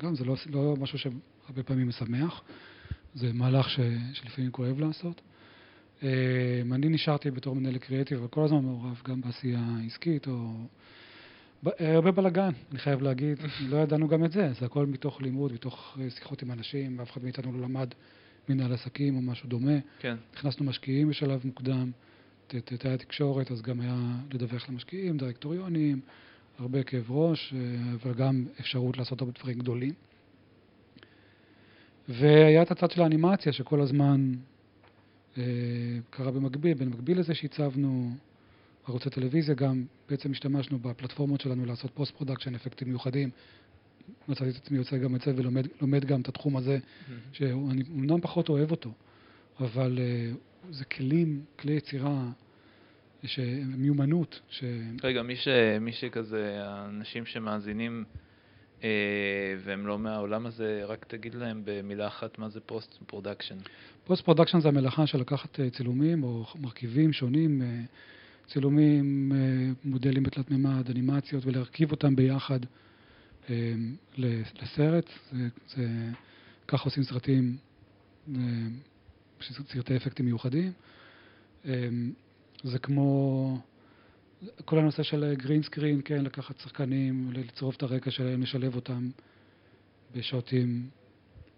גם 0.00 0.14
זה 0.14 0.24
לא, 0.24 0.36
לא 0.50 0.74
משהו 0.80 0.98
שהרבה 0.98 1.62
פעמים 1.64 1.88
משמח, 1.88 2.42
זה 3.14 3.32
מהלך 3.32 3.70
ש, 3.70 3.80
שלפעמים 4.12 4.50
כואב 4.50 4.80
לעשות. 4.80 5.20
אה, 6.02 6.08
אני 6.72 6.88
נשארתי 6.88 7.30
בתור 7.30 7.54
מנהל 7.54 7.78
קריאטיב, 7.78 8.18
אבל 8.18 8.28
כל 8.28 8.44
הזמן 8.44 8.62
מעורב 8.62 9.02
גם 9.04 9.20
בעשייה 9.20 9.60
עסקית 9.86 10.28
או... 10.28 10.52
הרבה 11.78 12.12
בלאגן, 12.12 12.50
אני 12.70 12.78
חייב 12.78 13.02
להגיד, 13.02 13.38
לא 13.70 13.76
ידענו 13.76 14.08
גם 14.08 14.24
את 14.24 14.32
זה, 14.32 14.52
זה 14.60 14.66
הכל 14.66 14.86
מתוך 14.86 15.22
לימוד, 15.22 15.52
מתוך 15.52 15.98
אה, 16.00 16.10
שיחות 16.10 16.42
עם 16.42 16.50
אנשים, 16.50 17.00
אף 17.00 17.10
אחד 17.10 17.24
מאיתנו 17.24 17.52
לא 17.52 17.64
למד 17.64 17.88
מנהל 18.48 18.72
עסקים 18.72 19.16
או 19.16 19.22
משהו 19.22 19.48
דומה. 19.48 19.78
כן, 19.98 20.16
נכנסנו 20.34 20.64
משקיעים 20.66 21.08
בשלב 21.08 21.40
מוקדם, 21.44 21.90
ת- 22.46 22.72
ת- 22.74 22.84
היה 22.84 22.98
תקשורת, 22.98 23.50
אז 23.50 23.62
גם 23.62 23.80
היה 23.80 23.96
לדווח 24.32 24.68
למשקיעים, 24.68 25.16
דירקטוריונים, 25.16 26.00
הרבה 26.58 26.82
כאב 26.82 27.10
ראש, 27.10 27.54
אה, 27.54 27.60
אבל 27.94 28.14
גם 28.14 28.44
אפשרות 28.60 28.98
לעשות 28.98 29.20
הרבה 29.20 29.32
דברים 29.40 29.58
גדולים. 29.58 29.92
והיה 32.08 32.62
את 32.62 32.70
הצד 32.70 32.90
של 32.90 33.02
האנימציה 33.02 33.52
שכל 33.52 33.80
הזמן 33.80 34.32
אה, 35.38 35.42
קרה 36.10 36.30
במקביל, 36.30 36.74
במקביל 36.74 37.18
לזה 37.20 37.34
שהצבנו 37.34 38.10
ערוצי 38.88 39.10
טלוויזיה, 39.10 39.54
גם 39.54 39.84
בעצם 40.08 40.30
השתמשנו 40.30 40.78
בפלטפורמות 40.78 41.40
שלנו 41.40 41.66
לעשות 41.66 41.90
post 41.94 42.16
production, 42.16 42.54
אפקטים 42.54 42.88
מיוחדים. 42.88 43.30
מצאתי 44.28 44.50
את 44.50 44.56
עצמי 44.56 44.78
יוצא 44.78 44.98
גם 44.98 45.16
את 45.16 45.20
זה 45.20 45.32
ולומד 45.36 45.66
לומד 45.80 46.04
גם 46.04 46.20
את 46.20 46.28
התחום 46.28 46.56
הזה 46.56 46.78
שאני 47.32 47.52
אומנם 47.52 48.20
פחות 48.20 48.48
אוהב 48.48 48.70
אותו, 48.70 48.90
אבל 49.60 49.98
אה, 49.98 50.36
זה 50.70 50.84
כלים, 50.84 51.44
כלי 51.58 51.72
יצירה, 51.72 52.24
ש- 53.24 53.38
מיומנות, 53.66 54.40
ש... 54.50 54.64
רגע, 55.02 55.22
מי, 55.22 55.36
ש, 55.36 55.48
מי 55.80 55.92
שכזה, 55.92 56.58
האנשים 56.62 57.26
שמאזינים 57.26 58.04
אה, 58.84 58.88
והם 59.58 59.86
לא 59.86 59.98
מהעולם 59.98 60.46
הזה, 60.46 60.82
רק 60.86 61.04
תגיד 61.04 61.34
להם 61.34 61.62
במילה 61.64 62.06
אחת 62.06 62.38
מה 62.38 62.48
זה 62.48 62.60
post 62.60 62.98
production. 63.06 63.56
post 64.04 64.24
production 64.24 64.60
זה 64.60 64.68
המלאכה 64.68 65.06
של 65.06 65.20
לקחת 65.20 65.60
אה, 65.60 65.70
צילומים 65.70 66.22
או 66.22 66.44
מרכיבים 66.60 67.12
שונים, 67.12 67.62
אה, 67.62 67.80
צילומים, 68.46 69.32
אה, 69.34 69.72
מודלים 69.84 70.22
בתלת 70.22 70.50
מימד, 70.50 70.90
אנימציות, 70.90 71.46
ולהרכיב 71.46 71.90
אותם 71.90 72.16
ביחד 72.16 72.60
אה, 73.50 73.74
לסרט. 74.16 75.10
זה, 75.32 75.48
זה, 75.68 75.86
כך 76.68 76.82
עושים 76.82 77.02
סרטים, 77.02 77.56
אה, 78.34 78.40
סרטי 79.42 79.96
אפקטים 79.96 80.26
מיוחדים. 80.26 80.72
אה, 81.64 81.88
זה 82.62 82.78
כמו 82.78 83.58
כל 84.64 84.78
הנושא 84.78 85.02
של 85.02 85.34
גרין 85.34 85.62
סקרין, 85.62 86.00
כן, 86.04 86.24
לקחת 86.24 86.58
שחקנים, 86.58 87.32
לצרוף 87.32 87.76
את 87.76 87.82
הרקע 87.82 88.10
שלהם, 88.10 88.42
לשלב 88.42 88.74
אותם 88.74 89.10
בשוטים 90.14 90.88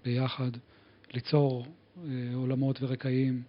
ביחד, 0.04 0.50
ליצור 1.14 1.66
אה, 1.96 2.34
עולמות 2.34 2.82
ורקעים. 2.82 3.42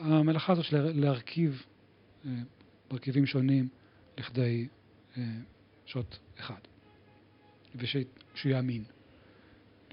המלאכה 0.00 0.52
הזאת 0.52 0.64
של 0.64 1.00
להרכיב 1.00 1.62
אה, 2.26 2.30
מרכיבים 2.92 3.26
שונים 3.26 3.68
לכדי 4.18 4.68
אה, 5.16 5.22
שוט 5.86 6.16
אחד, 6.38 6.60
ושהוא 7.74 8.04
יאמין. 8.44 8.84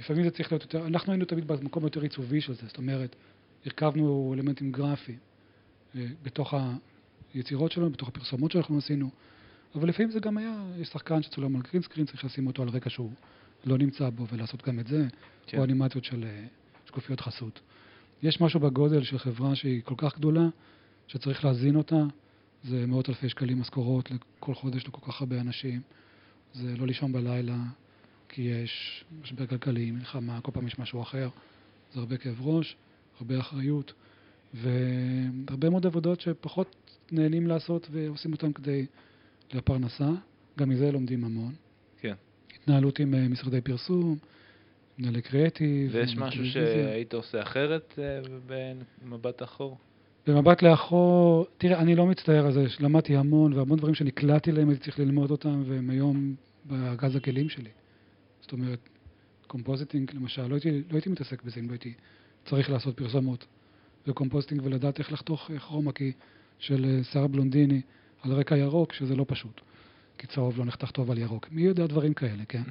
לפעמים 0.01 0.23
זה 0.23 0.31
צריך 0.31 0.51
להיות 0.51 0.63
יותר, 0.63 0.87
אנחנו 0.87 1.11
היינו 1.11 1.25
תמיד 1.25 1.47
במקום 1.47 1.83
יותר 1.83 2.01
עיצובי 2.01 2.41
של 2.41 2.53
זה, 2.53 2.67
זאת 2.67 2.77
אומרת, 2.77 3.15
הרכבנו 3.65 4.33
אלמנטים 4.33 4.71
גרפיים 4.71 5.17
אה, 5.95 6.05
בתוך 6.23 6.53
היצירות 7.33 7.71
שלנו, 7.71 7.89
בתוך 7.89 8.07
הפרסומות 8.07 8.51
שאנחנו 8.51 8.77
עשינו, 8.77 9.09
אבל 9.75 9.89
לפעמים 9.89 10.11
זה 10.11 10.19
גם 10.19 10.37
היה, 10.37 10.63
יש 10.77 10.87
שחקן 10.87 11.21
שצולם 11.21 11.55
על 11.55 11.61
גרינסקרין, 11.61 12.05
צריך 12.05 12.25
לשים 12.25 12.47
אותו 12.47 12.63
על 12.63 12.69
רקע 12.69 12.89
שהוא 12.89 13.11
לא 13.65 13.77
נמצא 13.77 14.09
בו 14.09 14.27
ולעשות 14.27 14.67
גם 14.67 14.79
את 14.79 14.87
זה, 14.87 15.07
כן. 15.47 15.57
או 15.57 15.63
אנימציות 15.63 16.03
של 16.03 16.23
אה, 16.23 16.45
שקופיות 16.85 17.21
חסות. 17.21 17.59
יש 18.23 18.41
משהו 18.41 18.59
בגודל 18.59 19.03
של 19.03 19.17
חברה 19.17 19.55
שהיא 19.55 19.81
כל 19.83 19.95
כך 19.97 20.17
גדולה, 20.17 20.47
שצריך 21.07 21.45
להזין 21.45 21.75
אותה, 21.75 22.03
זה 22.63 22.87
מאות 22.87 23.09
אלפי 23.09 23.29
שקלים 23.29 23.59
משכורות 23.59 24.11
לכל 24.11 24.53
חודש 24.53 24.87
לכל 24.87 25.11
כך 25.11 25.21
הרבה 25.21 25.41
אנשים, 25.41 25.81
זה 26.53 26.77
לא 26.77 26.87
לישון 26.87 27.11
בלילה, 27.11 27.57
כי 28.31 28.41
יש 28.41 29.03
משבר 29.21 29.47
כלכלי, 29.47 29.91
מלחמה, 29.91 30.41
כל 30.41 30.51
פעם 30.51 30.67
יש 30.67 30.79
משהו 30.79 31.01
אחר, 31.01 31.29
זה 31.93 31.99
הרבה 31.99 32.17
כאב 32.17 32.47
ראש, 32.47 32.75
הרבה 33.19 33.39
אחריות, 33.39 33.93
והרבה 34.53 35.69
מאוד 35.69 35.85
עבודות 35.85 36.21
שפחות 36.21 36.75
נהנים 37.11 37.47
לעשות 37.47 37.87
ועושים 37.91 38.33
אותן 38.33 38.53
כדי 38.53 38.85
לפרנסה, 39.53 40.09
גם 40.59 40.69
מזה 40.69 40.91
לומדים 40.91 41.23
המון. 41.23 41.53
כן. 41.99 42.13
התנהלות 42.55 42.99
עם 42.99 43.13
אה, 43.13 43.27
משרדי 43.27 43.61
פרסום, 43.61 44.17
מנהלי 44.99 45.21
קריאטיב. 45.21 45.91
ויש 45.93 46.17
משהו 46.17 46.45
שהיית 46.45 47.13
עושה 47.13 47.41
אחרת 47.41 47.99
אה, 47.99 48.21
במבט 49.05 49.43
אחור? 49.43 49.77
במבט 50.27 50.61
לאחור, 50.61 51.45
תראה, 51.57 51.79
אני 51.79 51.95
לא 51.95 52.05
מצטער 52.05 52.45
על 52.45 52.53
זה, 52.53 52.65
למדתי 52.79 53.15
המון, 53.17 53.53
והמון 53.53 53.77
דברים 53.77 53.95
שנקלעתי 53.95 54.51
להם 54.51 54.69
הייתי 54.69 54.83
צריך 54.83 54.99
ללמוד 54.99 55.31
אותם, 55.31 55.63
והם 55.65 55.89
היום 55.89 56.35
בארגז 56.65 57.15
הכלים 57.15 57.49
שלי. 57.49 57.69
זאת 58.51 58.59
אומרת, 58.59 58.89
compositing 59.47 60.11
למשל, 60.13 60.47
לא 60.47 60.55
הייתי, 60.55 60.71
לא 60.71 60.93
הייתי 60.93 61.09
מתעסק 61.09 61.43
בזה 61.43 61.59
אם 61.59 61.67
לא 61.67 61.71
הייתי 61.71 61.93
צריך 62.45 62.69
לעשות 62.69 62.97
פרסומות. 62.97 63.45
ו 64.07 64.12
compositing 64.12 64.61
ולדעת 64.65 64.99
איך 64.99 65.11
לחתוך 65.11 65.51
chroma 65.59 65.94
key 65.94 66.11
של 66.59 66.85
אה, 66.85 67.03
שיער 67.03 67.27
בלונדיני 67.27 67.81
על 68.21 68.31
רקע 68.31 68.57
ירוק, 68.57 68.93
שזה 68.93 69.15
לא 69.15 69.25
פשוט. 69.27 69.61
כי 70.17 70.27
צהוב 70.27 70.57
לא 70.57 70.65
נחתך 70.65 70.91
טוב 70.91 71.11
על 71.11 71.17
ירוק. 71.17 71.47
מי 71.51 71.61
יודע 71.61 71.87
דברים 71.87 72.13
כאלה, 72.13 72.45
כן? 72.45 72.61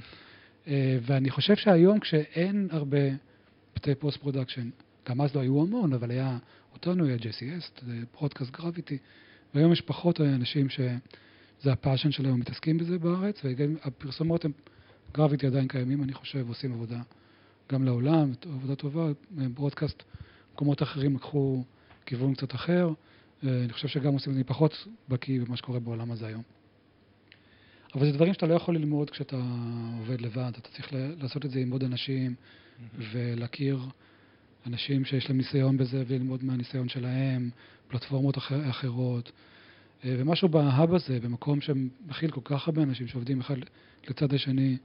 אה, 0.66 0.98
ואני 1.02 1.30
חושב 1.30 1.56
שהיום 1.56 2.00
כשאין 2.00 2.68
הרבה 2.70 2.98
בתי 3.74 3.94
post 3.94 4.18
production, 4.18 4.70
גם 5.08 5.20
אז 5.20 5.34
לא 5.34 5.40
היו 5.40 5.62
המון, 5.62 5.92
אבל 5.92 6.10
היה 6.10 6.38
אותנו, 6.72 7.04
היה 7.04 7.16
JCS, 7.16 7.84
Broadcast, 8.14 8.50
Gravity, 8.50 8.98
והיום 9.54 9.72
יש 9.72 9.80
פחות 9.80 10.20
אנשים 10.20 10.68
שזה 10.68 11.72
הפאשן 11.72 12.10
שלהם, 12.10 12.40
מתעסקים 12.40 12.78
בזה 12.78 12.98
בארץ, 12.98 13.40
והפרסומות 13.44 14.44
הם, 14.44 14.52
גרביטי 15.12 15.46
עדיין 15.46 15.68
קיימים, 15.68 16.02
אני 16.02 16.12
חושב, 16.12 16.48
עושים 16.48 16.72
עבודה 16.72 17.00
גם 17.72 17.84
לעולם, 17.84 18.32
עבודה 18.42 18.74
טובה, 18.74 19.08
ברודקאסט, 19.54 20.02
מקומות 20.54 20.82
אחרים 20.82 21.14
לקחו 21.14 21.64
כיוון 22.06 22.34
קצת 22.34 22.54
אחר, 22.54 22.88
אה, 23.44 23.64
אני 23.64 23.72
חושב 23.72 23.88
שגם 23.88 24.12
עושים, 24.12 24.32
אני 24.32 24.44
פחות 24.44 24.86
בקיא 25.08 25.40
במה 25.40 25.56
שקורה 25.56 25.80
בעולם 25.80 26.10
הזה 26.10 26.26
היום. 26.26 26.42
אבל 27.94 28.06
זה 28.06 28.12
דברים 28.12 28.34
שאתה 28.34 28.46
לא 28.46 28.54
יכול 28.54 28.74
ללמוד 28.74 29.10
כשאתה 29.10 29.36
עובד 29.98 30.20
לבד, 30.20 30.52
אתה 30.58 30.70
צריך 30.70 30.88
לעשות 30.92 31.44
את 31.44 31.50
זה 31.50 31.60
עם 31.60 31.70
עוד 31.70 31.84
אנשים 31.84 32.34
mm-hmm. 32.34 33.02
ולהכיר 33.12 33.78
אנשים 34.66 35.04
שיש 35.04 35.28
להם 35.28 35.36
ניסיון 35.36 35.76
בזה 35.76 36.04
וללמוד 36.06 36.44
מהניסיון 36.44 36.88
שלהם, 36.88 37.50
פלטפורמות 37.88 38.38
אחר, 38.38 38.70
אחרות. 38.70 39.32
אה, 40.04 40.14
ומשהו 40.18 40.48
בהאב 40.48 40.94
הזה, 40.94 41.20
במקום 41.20 41.60
שמכיל 41.60 42.30
כל 42.30 42.40
כך 42.44 42.68
הרבה 42.68 42.82
אנשים 42.82 43.08
שעובדים 43.08 43.40
אחד 43.40 43.56
לצד 44.08 44.34
השני 44.34 44.76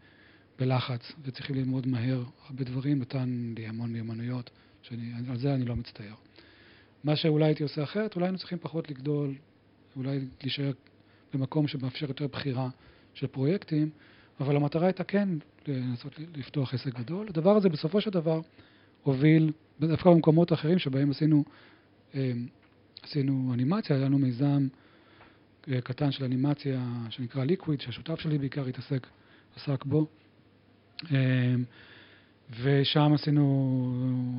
בלחץ 0.59 1.11
וצריכים 1.23 1.55
ללמוד 1.55 1.87
מהר 1.87 2.23
הרבה 2.45 2.63
דברים, 2.63 2.99
נתן 2.99 3.53
לי 3.57 3.67
המון 3.67 3.93
מיומנויות, 3.93 4.49
שעל 4.81 5.37
זה 5.37 5.53
אני 5.53 5.65
לא 5.65 5.75
מצטער. 5.75 6.13
מה 7.03 7.15
שאולי 7.15 7.45
הייתי 7.45 7.63
עושה 7.63 7.83
אחרת, 7.83 8.15
אולי 8.15 8.25
היינו 8.25 8.37
צריכים 8.37 8.57
פחות 8.61 8.89
לגדול, 8.89 9.35
אולי 9.95 10.19
להישאר 10.41 10.71
במקום 11.33 11.67
שמאפשר 11.67 12.07
יותר 12.07 12.27
בחירה 12.27 12.69
של 13.13 13.27
פרויקטים, 13.27 13.89
אבל 14.39 14.55
המטרה 14.55 14.85
הייתה 14.85 15.03
כן 15.03 15.29
לנסות 15.67 16.19
לפתוח 16.35 16.73
עסק 16.73 16.99
גדול. 16.99 17.27
הדבר 17.29 17.55
הזה 17.55 17.69
בסופו 17.69 18.01
של 18.01 18.09
דבר 18.09 18.41
הוביל, 19.03 19.51
דווקא 19.79 20.09
במקומות 20.09 20.53
אחרים 20.53 20.79
שבהם 20.79 21.11
עשינו, 21.11 21.43
אה, 22.15 22.31
עשינו 23.03 23.51
אנימציה, 23.53 23.95
היה 23.95 24.05
לנו 24.05 24.17
מיזם 24.17 24.67
אה, 25.67 25.81
קטן 25.81 26.11
של 26.11 26.23
אנימציה 26.23 26.87
שנקרא 27.09 27.43
ליקוויד, 27.43 27.81
שהשותף 27.81 28.19
שלי 28.19 28.37
בעיקר 28.37 28.65
התעסק, 28.65 29.07
עסק 29.55 29.85
בו. 29.85 30.07
אה, 31.13 31.55
ושם 32.61 33.13
עשינו 33.13 34.35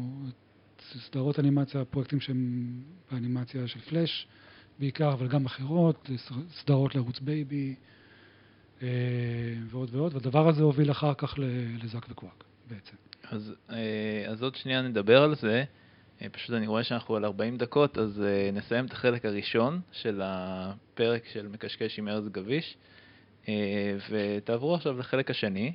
סדרות 1.07 1.39
אנימציה, 1.39 1.85
פרויקטים 1.85 2.21
שהם 2.21 2.73
באנימציה 3.13 3.69
של 3.69 3.81
פלאש 3.81 4.27
בעיקר, 4.79 5.13
אבל 5.13 5.29
גם 5.29 5.47
אחרות, 5.47 6.11
סדרות 6.51 6.95
לערוץ 6.95 7.21
בייבי, 7.21 7.75
אה, 8.83 8.89
ועוד 9.71 9.95
ועוד, 9.95 10.15
והדבר 10.15 10.49
הזה 10.49 10.63
הוביל 10.63 10.91
אחר 10.91 11.15
כך 11.15 11.35
ל 11.83 11.88
Zack 11.88 12.07
ו 12.11 12.16
Quack 12.16 12.45
בעצם. 12.69 12.97
אז, 13.31 13.55
אה, 13.71 14.25
אז 14.29 14.43
עוד 14.43 14.55
שנייה 14.55 14.83
נדבר 14.83 15.23
על 15.23 15.35
זה. 15.35 15.65
אה, 16.23 16.29
פשוט 16.29 16.57
אני 16.57 16.67
רואה 16.67 16.85
שאנחנו 16.85 17.17
על 17.17 17.25
40 17.25 17.57
דקות, 17.57 17.99
אז 17.99 18.23
נסיים 18.53 18.85
את 18.85 18.93
החלק 18.93 19.25
הראשון 19.25 19.81
של 19.93 20.21
הפרק 20.25 21.23
של 21.33 21.49
מקשקש 21.49 21.99
עם 21.99 22.09
ארז 22.09 22.29
גביש, 22.29 22.77
ותעברו 24.11 24.75
עכשיו 24.75 24.99
לחלק 24.99 25.31
השני. 25.31 25.73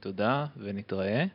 תודה 0.00 0.46
ונתראה. 0.56 1.26